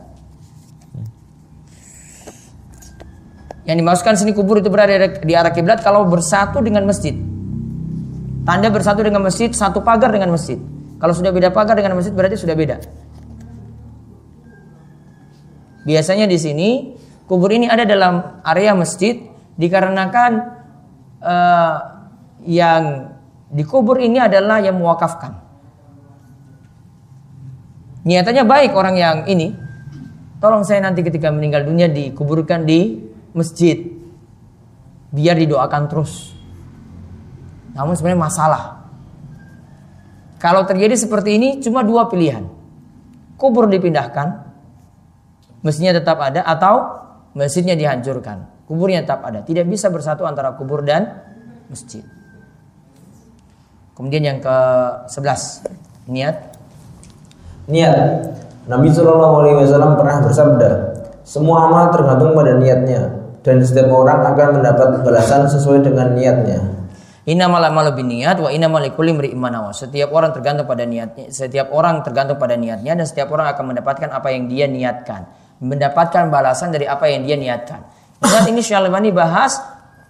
Yang 3.64 3.78
dimaksudkan 3.80 4.14
sini 4.20 4.36
kubur 4.36 4.60
itu 4.60 4.68
berada 4.68 5.08
di 5.24 5.34
arah 5.34 5.56
kiblat 5.56 5.80
kalau 5.80 6.04
bersatu 6.04 6.60
dengan 6.60 6.84
masjid. 6.84 7.16
Tanda 8.44 8.68
bersatu 8.68 9.08
dengan 9.08 9.24
masjid 9.24 9.48
satu 9.56 9.80
pagar 9.80 10.12
dengan 10.12 10.36
masjid. 10.36 10.60
Kalau 11.00 11.16
sudah 11.16 11.32
beda 11.32 11.48
pagar 11.56 11.80
dengan 11.80 11.96
masjid 11.96 12.12
berarti 12.12 12.36
sudah 12.36 12.56
beda. 12.56 12.84
Biasanya 15.88 16.28
di 16.28 16.38
sini 16.40 16.70
kubur 17.28 17.52
ini 17.52 17.72
ada 17.72 17.88
dalam 17.88 18.44
area 18.44 18.76
masjid 18.76 19.20
dikarenakan 19.56 20.32
uh, 21.24 21.76
yang 22.44 23.14
dikubur 23.54 24.02
ini 24.02 24.20
adalah 24.20 24.60
yang 24.60 24.76
mewakafkan. 24.82 25.40
Niatannya 28.04 28.44
baik 28.44 28.72
orang 28.76 28.96
yang 29.00 29.18
ini. 29.32 29.56
Tolong 30.44 30.68
saya 30.68 30.84
nanti 30.84 31.00
ketika 31.08 31.32
meninggal 31.32 31.64
dunia 31.64 31.88
dikuburkan 31.88 32.68
di 32.68 33.00
masjid. 33.32 33.80
Biar 35.14 35.40
didoakan 35.40 35.84
terus. 35.88 36.36
Namun 37.72 37.96
sebenarnya 37.96 38.22
masalah. 38.28 38.64
Kalau 40.44 40.68
terjadi 40.68 41.00
seperti 41.00 41.40
ini 41.40 41.50
cuma 41.64 41.88
dua 41.88 42.12
pilihan. 42.12 42.44
Kubur 43.40 43.72
dipindahkan, 43.72 44.44
mestinya 45.64 45.96
tetap 45.96 46.20
ada 46.20 46.44
atau 46.44 47.03
masjidnya 47.34 47.74
dihancurkan, 47.78 48.66
kuburnya 48.70 49.06
tetap 49.06 49.26
ada. 49.26 49.42
Tidak 49.42 49.66
bisa 49.66 49.90
bersatu 49.90 50.26
antara 50.26 50.54
kubur 50.54 50.86
dan 50.86 51.22
masjid. 51.68 52.06
Kemudian 53.94 54.26
yang 54.26 54.40
ke-11, 54.42 55.70
niat. 56.10 56.36
Niat. 57.70 57.98
Nabi 58.66 58.90
Shallallahu 58.90 59.36
alaihi 59.44 59.58
wasallam 59.62 60.00
pernah 60.00 60.24
bersabda, 60.24 60.70
semua 61.28 61.68
amal 61.70 61.92
tergantung 61.94 62.34
pada 62.34 62.58
niatnya 62.58 63.12
dan 63.44 63.60
setiap 63.60 63.92
orang 63.92 64.24
akan 64.24 64.48
mendapat 64.60 64.88
balasan 65.04 65.46
sesuai 65.52 65.84
dengan 65.84 66.16
niatnya. 66.16 66.64
Innamal 67.24 67.64
amalu 67.64 68.04
niat 68.04 68.36
wa 68.36 68.52
innamal 68.52 68.84
likulli 68.84 69.16
imri'in 69.16 69.40
Setiap 69.72 70.12
orang 70.12 70.36
tergantung 70.36 70.68
pada 70.68 70.84
niatnya, 70.84 71.32
setiap 71.32 71.72
orang 71.72 72.04
tergantung 72.04 72.36
pada 72.36 72.60
niatnya 72.60 73.00
dan 73.00 73.06
setiap 73.08 73.32
orang 73.32 73.48
akan 73.56 73.72
mendapatkan 73.72 74.12
apa 74.12 74.28
yang 74.36 74.52
dia 74.52 74.68
niatkan 74.68 75.24
mendapatkan 75.64 76.28
balasan 76.28 76.76
dari 76.76 76.84
apa 76.84 77.08
yang 77.08 77.24
dia 77.24 77.40
niatkan. 77.40 77.88
Ingat 78.20 78.46
ini 78.52 78.60
Syalbani 78.60 79.16
bahas 79.16 79.60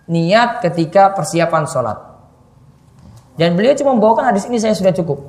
niat 0.10 0.66
ketika 0.66 1.14
persiapan 1.14 1.64
sholat. 1.70 1.98
Dan 3.38 3.58
beliau 3.58 3.74
cuma 3.78 3.98
membawakan 3.98 4.34
hadis 4.34 4.46
ini 4.50 4.58
saya 4.58 4.74
sudah 4.74 4.94
cukup. 4.94 5.22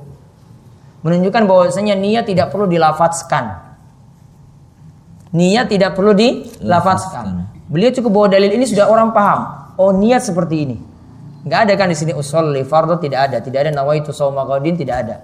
Menunjukkan 1.05 1.45
bahwasanya 1.45 1.93
niat 1.93 2.25
tidak 2.25 2.49
perlu 2.49 2.65
dilafatskan. 2.65 3.61
Niat 5.33 5.69
tidak 5.69 5.93
perlu 5.93 6.17
dilafatskan. 6.17 7.49
Beliau 7.69 7.93
cukup 7.93 8.11
bawa 8.13 8.27
dalil 8.29 8.49
ini 8.53 8.65
sudah 8.65 8.89
orang 8.89 9.13
paham. 9.13 9.73
Oh 9.77 9.93
niat 9.93 10.21
seperti 10.21 10.55
ini. 10.65 10.77
Gak 11.45 11.69
ada 11.69 11.73
kan 11.77 11.93
di 11.93 11.97
sini 11.97 12.13
usul 12.13 12.57
fardu 12.65 12.97
tidak 12.97 13.29
ada, 13.29 13.37
tidak 13.37 13.69
ada 13.69 13.71
nawaitu 13.73 14.09
sauma 14.09 14.45
tidak 14.57 14.97
ada. 15.05 15.15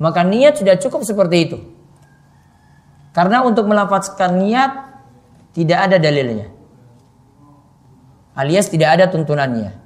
Maka 0.00 0.24
niat 0.24 0.56
sudah 0.56 0.80
cukup 0.80 1.04
seperti 1.04 1.36
itu. 1.44 1.58
Karena 3.12 3.44
untuk 3.44 3.68
melafazkan 3.68 4.40
niat 4.40 4.72
tidak 5.52 5.78
ada 5.88 5.96
dalilnya. 6.00 6.48
Alias 8.32 8.72
tidak 8.72 8.96
ada 8.96 9.04
tuntunannya. 9.12 9.76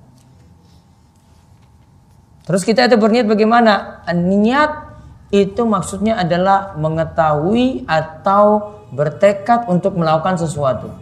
Terus 2.47 2.63
kita 2.63 2.87
itu 2.87 2.95
berniat 2.95 3.27
bagaimana? 3.27 4.07
Niat 4.15 4.87
itu 5.35 5.67
maksudnya 5.67 6.23
adalah 6.23 6.79
mengetahui 6.79 7.83
atau 7.91 8.79
bertekad 8.95 9.67
untuk 9.67 9.99
melakukan 9.99 10.39
sesuatu. 10.39 10.95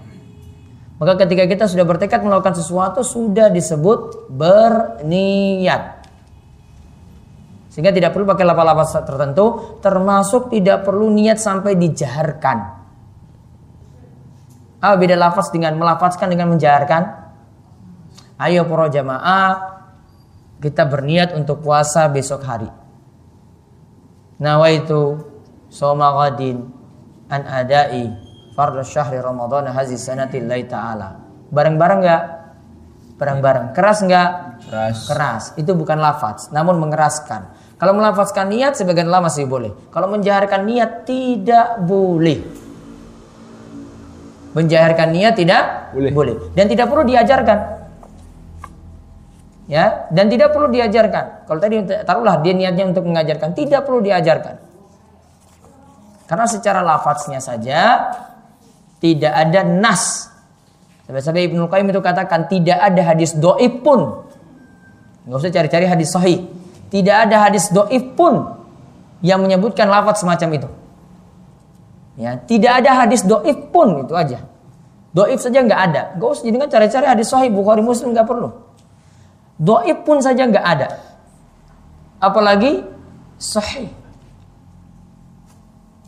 Maka 0.97 1.21
ketika 1.21 1.45
kita 1.45 1.65
sudah 1.69 1.85
bertekad 1.85 2.25
melakukan 2.25 2.57
sesuatu 2.57 3.05
sudah 3.05 3.53
disebut 3.53 4.33
berniat. 4.33 5.94
Sehingga 7.75 7.91
tidak 7.91 8.15
perlu 8.15 8.23
pakai 8.23 8.47
lafaz-lafaz 8.47 9.03
tertentu, 9.03 9.45
termasuk 9.83 10.47
tidak 10.55 10.87
perlu 10.87 11.11
niat 11.11 11.43
sampai 11.43 11.75
dijaharkan. 11.75 12.59
Apa 14.79 14.95
beda 14.95 15.19
lafaz 15.19 15.51
dengan 15.51 15.75
melafazkan 15.75 16.31
dengan 16.31 16.55
menjaharkan? 16.55 17.03
Ayo 18.39 18.63
para 18.71 18.87
jamaah, 18.87 19.53
kita 20.63 20.87
berniat 20.87 21.35
untuk 21.35 21.67
puasa 21.67 22.07
besok 22.07 22.47
hari. 22.47 22.71
Nawaitu 24.39 25.19
soma 25.67 26.15
ghadin 26.15 26.71
an 27.27 27.43
adai 27.43 28.07
fardhu 28.55 28.87
syahri 28.87 29.19
ramadhan 29.19 29.67
hazi 29.75 29.99
sanati 29.99 30.39
ta'ala. 30.71 31.19
Bareng-bareng 31.51 32.01
enggak? 32.07 32.23
bareng-bareng. 33.15 33.73
Keras 33.75 34.03
nggak? 34.03 34.31
Keras. 34.67 34.97
Keras. 35.07 35.45
Itu 35.55 35.79
bukan 35.79 35.99
lafaz, 35.99 36.51
namun 36.51 36.79
mengeraskan. 36.83 37.64
Kalau 37.85 38.01
melafazkan 38.01 38.49
niat 38.49 38.81
sebagian 38.81 39.13
lama 39.13 39.29
masih 39.29 39.45
boleh. 39.45 39.77
Kalau 39.93 40.09
menjaharkan 40.09 40.65
niat 40.65 41.05
tidak 41.05 41.85
boleh. 41.85 42.41
Menjaharkan 44.57 45.13
niat 45.13 45.37
tidak 45.37 45.93
Boleh. 45.93 46.49
Dan 46.57 46.65
tidak 46.73 46.89
perlu 46.89 47.05
diajarkan. 47.05 47.85
Ya, 49.69 50.09
dan 50.09 50.33
tidak 50.33 50.57
perlu 50.57 50.73
diajarkan. 50.73 51.45
Kalau 51.45 51.61
tadi 51.61 51.85
taruhlah 52.09 52.41
dia 52.41 52.57
niatnya 52.57 52.89
untuk 52.89 53.05
mengajarkan, 53.05 53.53
tidak 53.53 53.85
perlu 53.85 54.01
diajarkan. 54.01 54.57
Karena 56.25 56.49
secara 56.49 56.81
lafaznya 56.81 57.37
saja 57.37 57.81
tidak 58.97 59.29
ada 59.29 59.61
nas. 59.61 60.33
Sampai-sampai 61.05 61.53
Ibnu 61.53 61.69
Qayyim 61.69 61.93
itu 61.93 62.01
katakan 62.01 62.49
tidak 62.49 62.81
ada 62.81 63.13
hadis 63.13 63.37
doib 63.37 63.85
pun. 63.85 64.25
Nggak 65.29 65.37
usah 65.37 65.53
cari-cari 65.53 65.85
hadis 65.85 66.09
sahih. 66.09 66.64
Tidak 66.95 67.17
ada 67.27 67.51
hadis 67.51 67.75
doib 67.75 68.15
pun 68.15 68.55
yang 69.19 69.43
menyebutkan 69.43 69.91
lafaz 69.91 70.23
semacam 70.23 70.63
itu. 70.63 70.69
Ya, 72.15 72.39
tidak 72.39 72.87
ada 72.87 73.03
hadis 73.03 73.27
doib 73.27 73.75
pun 73.75 74.07
itu 74.07 74.15
aja. 74.15 74.47
Doib 75.11 75.43
saja 75.43 75.59
nggak 75.67 75.81
ada. 75.91 76.03
Gak 76.15 76.29
usah 76.39 76.47
jadi 76.47 76.57
cari-cari 76.71 77.07
hadis 77.11 77.27
sahih 77.27 77.51
Bukhari 77.51 77.83
Muslim 77.83 78.15
nggak 78.15 78.27
perlu. 78.31 78.55
Doib 79.59 80.07
pun 80.07 80.23
saja 80.23 80.47
nggak 80.47 80.63
ada. 80.63 80.89
Apalagi 82.23 82.87
sahih. 83.43 83.91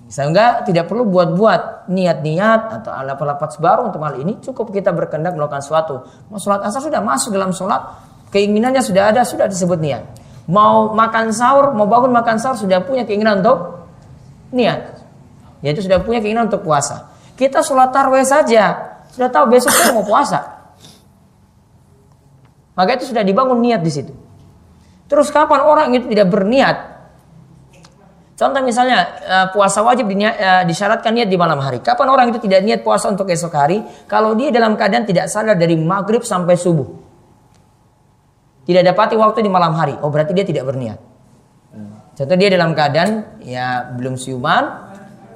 Sehingga 0.07 0.63
tidak 0.63 0.87
perlu 0.87 1.03
buat-buat 1.03 1.91
niat-niat 1.91 2.79
atau 2.79 2.95
lafaz 3.27 3.59
baru 3.59 3.91
untuk 3.91 4.07
hal 4.07 4.23
ini. 4.23 4.39
Cukup 4.39 4.71
kita 4.71 4.95
berkendak 4.95 5.35
melakukan 5.35 5.67
suatu. 5.67 6.07
Mau 6.31 6.39
sholat 6.39 6.63
asar 6.63 6.79
sudah 6.79 7.03
masuk 7.03 7.35
dalam 7.35 7.51
sholat. 7.51 7.83
Keinginannya 8.31 8.83
sudah 8.83 9.11
ada, 9.11 9.27
sudah 9.27 9.51
disebut 9.51 9.79
niat. 9.83 10.03
Mau 10.47 10.95
makan 10.95 11.35
sahur, 11.35 11.75
mau 11.75 11.91
bangun 11.91 12.15
makan 12.15 12.39
sahur 12.39 12.55
sudah 12.55 12.79
punya 12.87 13.03
keinginan 13.03 13.43
untuk 13.43 13.91
niat. 14.55 15.03
Yaitu 15.59 15.83
sudah 15.83 15.99
punya 16.03 16.23
keinginan 16.23 16.47
untuk 16.47 16.63
puasa. 16.63 17.11
Kita 17.35 17.67
sholat 17.67 17.91
tarweh 17.91 18.23
saja. 18.23 18.95
Sudah 19.11 19.27
tahu 19.27 19.51
besok 19.51 19.75
kita 19.75 19.91
mau 19.91 20.07
puasa. 20.07 20.71
Maka 22.79 23.01
itu 23.01 23.11
sudah 23.11 23.27
dibangun 23.27 23.59
niat 23.59 23.83
di 23.83 23.91
situ. 23.91 24.13
Terus 25.11 25.35
kapan 25.35 25.65
orang 25.67 25.91
itu 25.97 26.07
tidak 26.13 26.29
berniat? 26.31 26.77
Contoh 28.37 28.61
misalnya 28.61 28.99
eh, 29.25 29.47
puasa 29.51 29.81
wajib 29.81 30.13
eh, 30.13 30.63
disyaratkan 30.69 31.11
niat 31.11 31.27
di 31.27 31.41
malam 31.41 31.57
hari. 31.57 31.81
Kapan 31.81 32.07
orang 32.13 32.27
itu 32.29 32.39
tidak 32.45 32.61
niat 32.63 32.81
puasa 32.85 33.09
untuk 33.09 33.27
esok 33.33 33.53
hari? 33.57 33.81
Kalau 34.05 34.37
dia 34.37 34.53
dalam 34.53 34.77
keadaan 34.77 35.09
tidak 35.09 35.33
sadar 35.33 35.57
dari 35.57 35.75
maghrib 35.75 36.21
sampai 36.21 36.55
subuh. 36.55 37.06
Tidak 38.67 38.83
dapati 38.83 39.15
waktu 39.15 39.47
di 39.47 39.51
malam 39.51 39.79
hari. 39.79 39.95
Oh 40.03 40.11
berarti 40.11 40.35
dia 40.35 40.43
tidak 40.43 40.67
berniat. 40.67 40.99
Contoh 42.17 42.37
dia 42.41 42.49
dalam 42.49 42.73
keadaan 42.73 43.39
ya 43.45 43.93
belum 43.93 44.17
siuman 44.17 44.89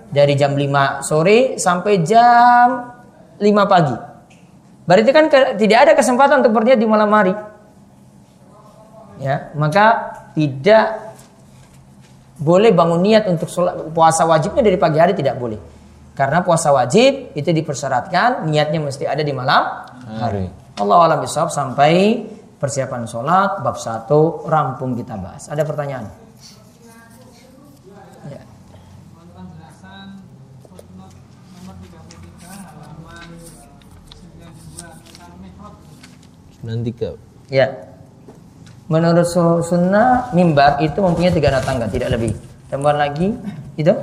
dari 0.09 0.33
jam 0.35 0.57
5 0.57 1.05
sore 1.05 1.61
sampai 1.61 2.01
jam 2.03 2.91
5 3.37 3.45
pagi. 3.69 3.97
Berarti 4.89 5.11
kan 5.13 5.31
ke, 5.31 5.61
tidak 5.61 5.79
ada 5.87 5.93
kesempatan 5.95 6.43
untuk 6.43 6.57
berniat 6.57 6.81
di 6.81 6.89
malam 6.89 7.13
hari. 7.15 7.37
Ya, 9.21 9.53
maka 9.53 10.17
tidak 10.33 11.13
boleh 12.41 12.73
bangun 12.73 13.05
niat 13.05 13.29
untuk 13.29 13.53
sholat, 13.53 13.93
puasa 13.93 14.25
wajibnya 14.25 14.65
dari 14.65 14.81
pagi 14.81 14.97
hari 14.97 15.13
tidak 15.13 15.37
boleh. 15.37 15.61
Karena 16.17 16.41
puasa 16.41 16.73
wajib 16.73 17.37
itu 17.37 17.53
dipersyaratkan 17.53 18.49
niatnya 18.49 18.81
mesti 18.81 19.05
ada 19.05 19.21
di 19.21 19.31
malam 19.37 19.63
hari. 20.17 20.49
Allah 20.81 20.99
alam 21.05 21.19
bisawab 21.21 21.53
sampai 21.53 22.25
persiapan 22.61 23.09
sholat 23.09 23.65
bab 23.65 23.81
satu 23.81 24.45
rampung 24.45 24.93
kita 24.93 25.17
bahas. 25.17 25.49
Ada 25.49 25.65
pertanyaan? 25.65 26.13
Ya. 28.29 28.45
Nanti 36.61 36.93
ke 36.93 37.17
Ya. 37.49 37.67
Menurut 38.87 39.27
sunnah 39.65 40.31
mimbar 40.35 40.83
itu 40.83 40.99
mempunyai 40.99 41.31
tiga 41.35 41.51
anak 41.55 41.63
tangga, 41.67 41.87
tidak 41.91 42.11
lebih. 42.15 42.35
Tambahan 42.71 42.99
lagi 42.99 43.35
itu? 43.79 43.95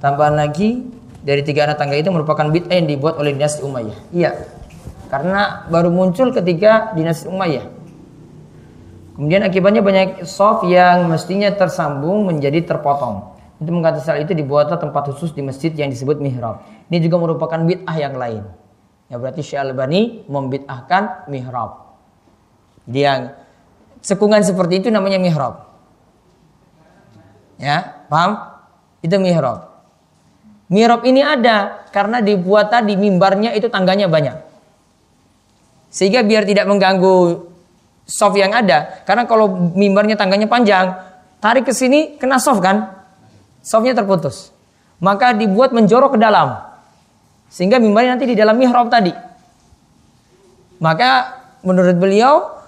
Tambahan 0.00 0.36
lagi 0.36 0.84
dari 1.24 1.40
tiga 1.44 1.68
anak 1.68 1.80
tangga 1.80 1.96
itu 1.96 2.12
merupakan 2.12 2.44
bid'ah 2.48 2.76
yang 2.76 2.88
dibuat 2.88 3.16
oleh 3.16 3.32
dinasti 3.36 3.64
Umayyah. 3.64 3.98
Iya. 4.12 4.30
Karena 5.08 5.68
baru 5.68 5.92
muncul 5.92 6.34
ketika 6.34 6.92
dinasti 6.96 7.30
Umayyah. 7.30 7.66
Kemudian 9.14 9.46
akibatnya 9.46 9.78
banyak 9.78 10.26
soft 10.26 10.66
yang 10.66 11.06
mestinya 11.06 11.46
tersambung 11.54 12.26
menjadi 12.26 12.66
terpotong. 12.66 13.34
Itu 13.62 13.70
mengatakan 13.70 14.18
hal 14.18 14.26
itu 14.26 14.34
dibuatlah 14.34 14.76
tempat 14.76 15.14
khusus 15.14 15.30
di 15.30 15.40
masjid 15.40 15.70
yang 15.70 15.86
disebut 15.86 16.18
mihrab. 16.18 16.66
Ini 16.90 16.98
juga 16.98 17.22
merupakan 17.22 17.62
bid'ah 17.62 17.94
yang 17.94 18.18
lain. 18.18 18.42
Ya 19.06 19.16
berarti 19.16 19.46
Syekh 19.46 19.62
Albani 19.62 20.26
membid'ahkan 20.26 21.30
mihrab. 21.30 21.96
Dia 22.84 23.38
sekungan 24.02 24.44
seperti 24.44 24.84
itu 24.84 24.88
namanya 24.90 25.22
mihrab. 25.22 25.70
Ya, 27.56 28.04
paham? 28.10 28.36
Itu 29.00 29.16
mihrab. 29.22 29.70
Mihrab 30.68 31.06
ini 31.08 31.22
ada 31.24 31.86
karena 31.94 32.18
dibuat 32.18 32.68
tadi 32.74 32.98
mimbarnya 32.98 33.56
itu 33.56 33.70
tangganya 33.70 34.10
banyak. 34.10 34.43
Sehingga 35.94 36.26
biar 36.26 36.42
tidak 36.42 36.66
mengganggu 36.66 37.46
soft 38.02 38.34
yang 38.34 38.50
ada. 38.50 39.06
Karena 39.06 39.30
kalau 39.30 39.70
mimbarnya 39.78 40.18
tangganya 40.18 40.50
panjang, 40.50 40.90
tarik 41.38 41.62
ke 41.62 41.70
sini 41.70 42.18
kena 42.18 42.42
soft 42.42 42.58
kan? 42.58 42.90
Softnya 43.62 43.94
terputus. 43.94 44.50
Maka 44.98 45.30
dibuat 45.38 45.70
menjorok 45.70 46.16
ke 46.16 46.20
dalam. 46.20 46.58
Sehingga 47.46 47.78
mimbarnya 47.78 48.18
nanti 48.18 48.26
di 48.26 48.34
dalam 48.34 48.58
mihrab 48.58 48.90
tadi. 48.90 49.14
Maka 50.82 51.38
menurut 51.62 51.94
beliau 51.94 52.58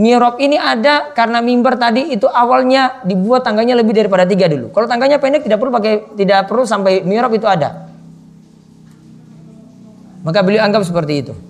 mihrab 0.00 0.40
ini 0.40 0.56
ada 0.56 1.12
karena 1.12 1.44
mimbar 1.44 1.76
tadi 1.76 2.16
itu 2.16 2.24
awalnya 2.24 3.04
dibuat 3.04 3.44
tangganya 3.44 3.76
lebih 3.76 3.92
daripada 3.92 4.24
tiga 4.24 4.48
dulu. 4.48 4.72
Kalau 4.72 4.88
tangganya 4.88 5.20
pendek 5.20 5.44
tidak 5.44 5.60
perlu 5.60 5.72
pakai 5.76 6.16
tidak 6.16 6.48
perlu 6.48 6.64
sampai 6.64 7.04
mihrab 7.04 7.36
itu 7.36 7.44
ada. 7.44 7.92
Maka 10.24 10.40
beliau 10.40 10.64
anggap 10.64 10.88
seperti 10.88 11.14
itu. 11.20 11.49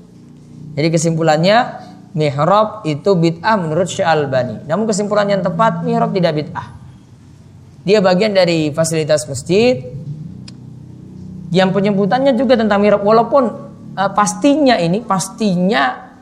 Jadi 0.75 0.89
kesimpulannya 0.91 1.57
mihrab 2.15 2.83
itu 2.87 3.11
bid'ah 3.15 3.55
menurut 3.59 3.87
Syekh 3.87 4.07
Albani. 4.07 4.67
Namun 4.67 4.87
kesimpulan 4.87 5.31
yang 5.31 5.43
tepat 5.43 5.83
mihrab 5.87 6.11
tidak 6.11 6.33
bid'ah. 6.43 6.67
Dia 7.87 7.99
bagian 8.05 8.37
dari 8.37 8.71
fasilitas 8.75 9.25
masjid 9.25 9.81
yang 11.51 11.75
penyebutannya 11.75 12.37
juga 12.39 12.55
tentang 12.61 12.83
mihrab 12.83 13.03
walaupun 13.03 13.45
uh, 13.97 14.11
pastinya 14.15 14.79
ini 14.79 15.03
pastinya 15.03 16.13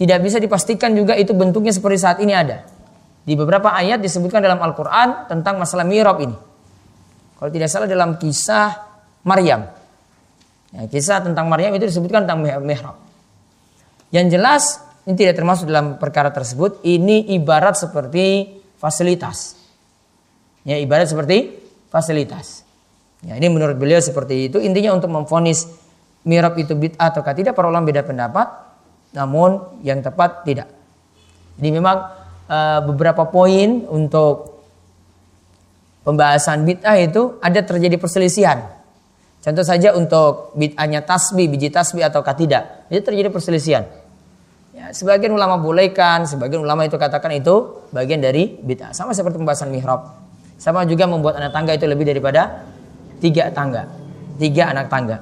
tidak 0.00 0.24
bisa 0.24 0.40
dipastikan 0.40 0.96
juga 0.96 1.12
itu 1.12 1.36
bentuknya 1.36 1.74
seperti 1.74 1.98
saat 2.00 2.18
ini 2.24 2.32
ada. 2.32 2.64
Di 3.20 3.36
beberapa 3.36 3.68
ayat 3.76 4.00
disebutkan 4.00 4.40
dalam 4.40 4.56
Al-Qur'an 4.64 5.28
tentang 5.28 5.60
masalah 5.60 5.84
mihrab 5.84 6.24
ini. 6.24 6.32
Kalau 7.36 7.50
tidak 7.52 7.68
salah 7.68 7.84
dalam 7.84 8.16
kisah 8.16 8.80
Maryam. 9.28 9.68
Ya, 10.72 10.88
kisah 10.88 11.20
tentang 11.20 11.52
Maryam 11.52 11.76
itu 11.76 11.84
disebutkan 11.84 12.24
tentang 12.24 12.40
mihrab. 12.64 12.96
Yang 14.10 14.26
jelas 14.34 14.64
ini 15.08 15.14
tidak 15.16 15.40
termasuk 15.40 15.66
dalam 15.70 15.96
perkara 15.96 16.30
tersebut. 16.30 16.84
Ini 16.84 17.34
ibarat 17.34 17.78
seperti 17.78 18.58
fasilitas. 18.76 19.56
Ya, 20.62 20.76
ibarat 20.76 21.08
seperti 21.08 21.56
fasilitas. 21.88 22.62
Ya, 23.24 23.36
ini 23.36 23.48
menurut 23.48 23.80
beliau 23.80 24.00
seperti 24.00 24.52
itu. 24.52 24.60
Intinya 24.60 24.96
untuk 24.96 25.08
memfonis 25.08 25.66
mirab 26.22 26.56
itu 26.60 26.76
bid'ah 26.76 27.12
atau 27.12 27.24
tidak 27.32 27.56
para 27.56 27.68
ulama 27.68 27.88
beda 27.88 28.04
pendapat. 28.04 28.48
Namun 29.16 29.82
yang 29.82 30.04
tepat 30.04 30.46
tidak. 30.46 30.68
Jadi 31.58 31.70
memang 31.74 31.96
uh, 32.46 32.80
beberapa 32.86 33.26
poin 33.26 33.88
untuk 33.90 34.62
pembahasan 36.06 36.62
bid'ah 36.62 36.96
itu 37.02 37.40
ada 37.42 37.60
terjadi 37.64 37.98
perselisihan. 37.98 38.78
Contoh 39.40 39.64
saja 39.64 39.96
untuk 39.96 40.52
bid'ahnya 40.54 41.02
tasbih, 41.02 41.48
biji 41.48 41.72
tasbih 41.72 42.04
atau 42.04 42.20
tidak. 42.36 42.86
Itu 42.92 43.00
terjadi 43.00 43.32
perselisihan. 43.32 43.99
Ya, 44.80 44.96
sebagian 44.96 45.36
ulama 45.36 45.60
bolehkan, 45.60 46.24
sebagian 46.24 46.64
ulama 46.64 46.88
itu 46.88 46.96
katakan 46.96 47.36
itu 47.36 47.84
bagian 47.92 48.24
dari 48.24 48.56
bid'ah. 48.64 48.96
Sama 48.96 49.12
seperti 49.12 49.36
pembahasan 49.36 49.68
mihrab. 49.68 50.16
Sama 50.56 50.88
juga 50.88 51.04
membuat 51.04 51.36
anak 51.36 51.52
tangga 51.52 51.76
itu 51.76 51.84
lebih 51.84 52.08
daripada 52.08 52.64
tiga 53.20 53.52
tangga, 53.52 53.84
tiga 54.40 54.72
anak 54.72 54.88
tangga. 54.88 55.20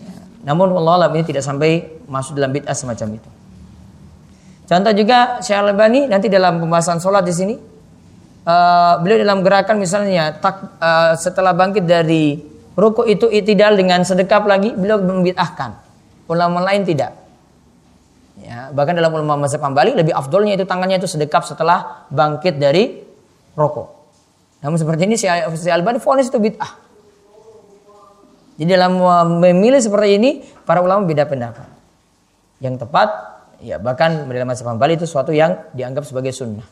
Ya. 0.00 0.16
Namun 0.48 0.72
Allah 0.72 1.12
ini 1.12 1.28
tidak 1.28 1.44
sampai 1.44 2.00
masuk 2.08 2.40
dalam 2.40 2.56
bid'ah 2.56 2.72
semacam 2.72 3.20
itu. 3.20 3.30
Contoh 4.64 4.92
juga 4.96 5.44
Syekh 5.44 5.60
Al-Albani 5.60 6.08
nanti 6.08 6.32
dalam 6.32 6.56
pembahasan 6.56 7.04
sholat 7.04 7.28
di 7.28 7.34
sini 7.36 7.54
uh, 8.48 8.96
beliau 9.04 9.20
dalam 9.20 9.44
gerakan 9.44 9.76
misalnya 9.76 10.40
tak, 10.40 10.80
uh, 10.80 11.12
setelah 11.20 11.52
bangkit 11.52 11.84
dari 11.84 12.40
ruku 12.72 13.04
itu 13.04 13.28
itidal 13.28 13.76
dengan 13.76 14.00
sedekap 14.08 14.48
lagi 14.48 14.72
beliau 14.72 15.04
membid'ahkan. 15.04 15.76
Ulama 16.32 16.64
lain 16.64 16.88
tidak. 16.88 17.21
Ya, 18.42 18.74
bahkan 18.74 18.98
dalam 18.98 19.14
ulama 19.14 19.46
mazhab 19.46 19.62
Hambali 19.62 19.94
lebih 19.94 20.10
afdolnya 20.10 20.58
itu 20.58 20.66
tangannya 20.66 20.98
itu 20.98 21.06
sedekap 21.06 21.46
setelah 21.46 22.06
bangkit 22.10 22.58
dari 22.58 22.98
rokok. 23.54 23.88
Namun 24.66 24.76
seperti 24.78 25.06
ini 25.06 25.14
si, 25.14 25.30
si 25.58 25.70
Albani 25.70 26.02
fonis 26.02 26.26
itu 26.26 26.42
bid'ah. 26.42 26.72
Jadi 28.58 28.68
dalam 28.68 28.98
memilih 29.42 29.78
seperti 29.78 30.18
ini 30.18 30.30
para 30.66 30.82
ulama 30.82 31.06
beda 31.06 31.26
pendapat. 31.26 31.70
Yang 32.58 32.86
tepat 32.86 33.08
ya 33.62 33.78
bahkan 33.78 34.26
dalam 34.26 34.50
mazhab 34.50 34.74
Hambali 34.74 34.98
itu 34.98 35.06
suatu 35.06 35.30
yang 35.30 35.62
dianggap 35.70 36.02
sebagai 36.02 36.34
sunnah. 36.34 36.66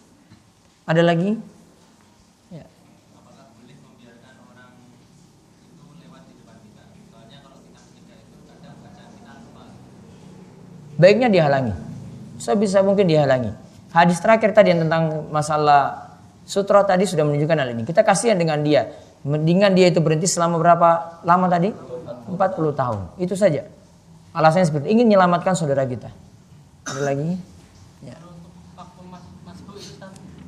Ada 0.90 1.06
lagi? 1.06 1.38
Baiknya 11.00 11.32
dihalangi. 11.32 11.72
Sebisa 12.36 12.84
mungkin 12.84 13.08
dihalangi. 13.08 13.48
Hadis 13.88 14.20
terakhir 14.20 14.52
tadi 14.52 14.76
yang 14.76 14.84
tentang 14.84 15.32
masalah 15.32 16.12
sutra 16.44 16.84
tadi 16.84 17.08
sudah 17.08 17.24
menunjukkan 17.24 17.56
hal 17.56 17.72
ini. 17.72 17.82
Kita 17.88 18.04
kasihan 18.04 18.36
dengan 18.36 18.60
dia. 18.60 18.92
Mendingan 19.24 19.72
dia 19.72 19.88
itu 19.88 20.04
berhenti 20.04 20.28
selama 20.28 20.60
berapa 20.60 21.20
lama 21.24 21.48
tadi? 21.48 21.72
40 21.72 22.36
tahun. 22.76 23.00
Itu 23.16 23.32
saja. 23.32 23.64
Alasannya 24.36 24.68
seperti 24.68 24.92
ingin 24.92 25.08
menyelamatkan 25.08 25.56
saudara 25.56 25.88
kita. 25.88 26.12
Ada 26.86 27.00
lagi? 27.00 27.34
Ya. 28.04 28.14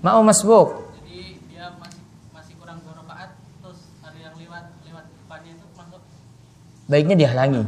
Mau 0.04 0.20
masbuk. 0.22 0.92
Jadi 1.02 1.42
dia 1.50 1.74
masih 1.80 2.02
masih 2.30 2.54
kurang 2.60 2.78
dua 2.84 3.02
rakaat 3.02 3.34
terus 3.62 3.80
ada 4.04 4.18
yang 4.18 4.34
lewat 4.38 4.64
lewat 4.86 5.04
depannya 5.10 5.50
itu 5.56 5.66
masuk 5.74 6.02
Baiknya 6.86 7.16
dihalangi. 7.18 7.62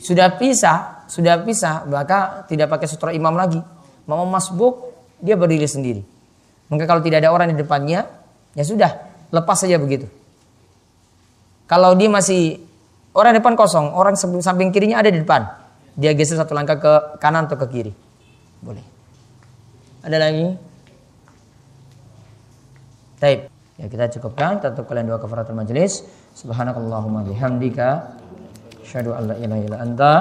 Sudah 0.00 0.32
pisah, 0.40 0.89
sudah 1.10 1.42
pisah, 1.42 1.90
maka 1.90 2.46
tidak 2.46 2.70
pakai 2.70 2.86
sutra 2.86 3.10
imam 3.10 3.34
lagi. 3.34 3.58
Mau 4.06 4.22
masbuk, 4.30 4.94
dia 5.18 5.34
berdiri 5.34 5.66
sendiri. 5.66 6.02
Maka 6.70 6.86
kalau 6.86 7.02
tidak 7.02 7.26
ada 7.26 7.34
orang 7.34 7.50
di 7.50 7.58
depannya, 7.58 8.06
ya 8.54 8.62
sudah, 8.62 9.10
lepas 9.34 9.58
saja 9.58 9.74
begitu. 9.82 10.06
Kalau 11.66 11.98
dia 11.98 12.06
masih 12.06 12.62
orang 13.10 13.34
depan 13.34 13.58
kosong, 13.58 13.90
orang 13.90 14.14
samping 14.18 14.70
kirinya 14.70 15.02
ada 15.02 15.10
di 15.10 15.18
depan. 15.18 15.50
Dia 15.98 16.14
geser 16.14 16.38
satu 16.38 16.54
langkah 16.54 16.78
ke 16.78 16.92
kanan 17.18 17.50
atau 17.50 17.58
ke 17.58 17.66
kiri. 17.66 17.92
Boleh. 18.62 18.82
Ada 20.06 20.16
lagi? 20.16 20.46
Taib. 23.18 23.52
Ya 23.76 23.86
kita 23.90 24.06
cukupkan. 24.18 24.62
Tutup 24.62 24.86
kalian 24.88 25.10
dua 25.10 25.18
kafaratul 25.18 25.58
majelis. 25.58 26.06
Subhanakallahumma 26.38 27.26
bihamdika. 27.26 28.16
Asyhadu 28.80 29.12
an 29.12 29.22
la 29.30 29.36
ilaha 29.36 29.60
illa 29.60 29.76
anta. 29.76 30.12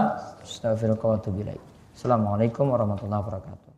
Ilaik. 1.46 1.62
Assalamualaikum 1.94 2.74
warahmatullahi 2.74 3.22
wabarakatuh. 3.22 3.69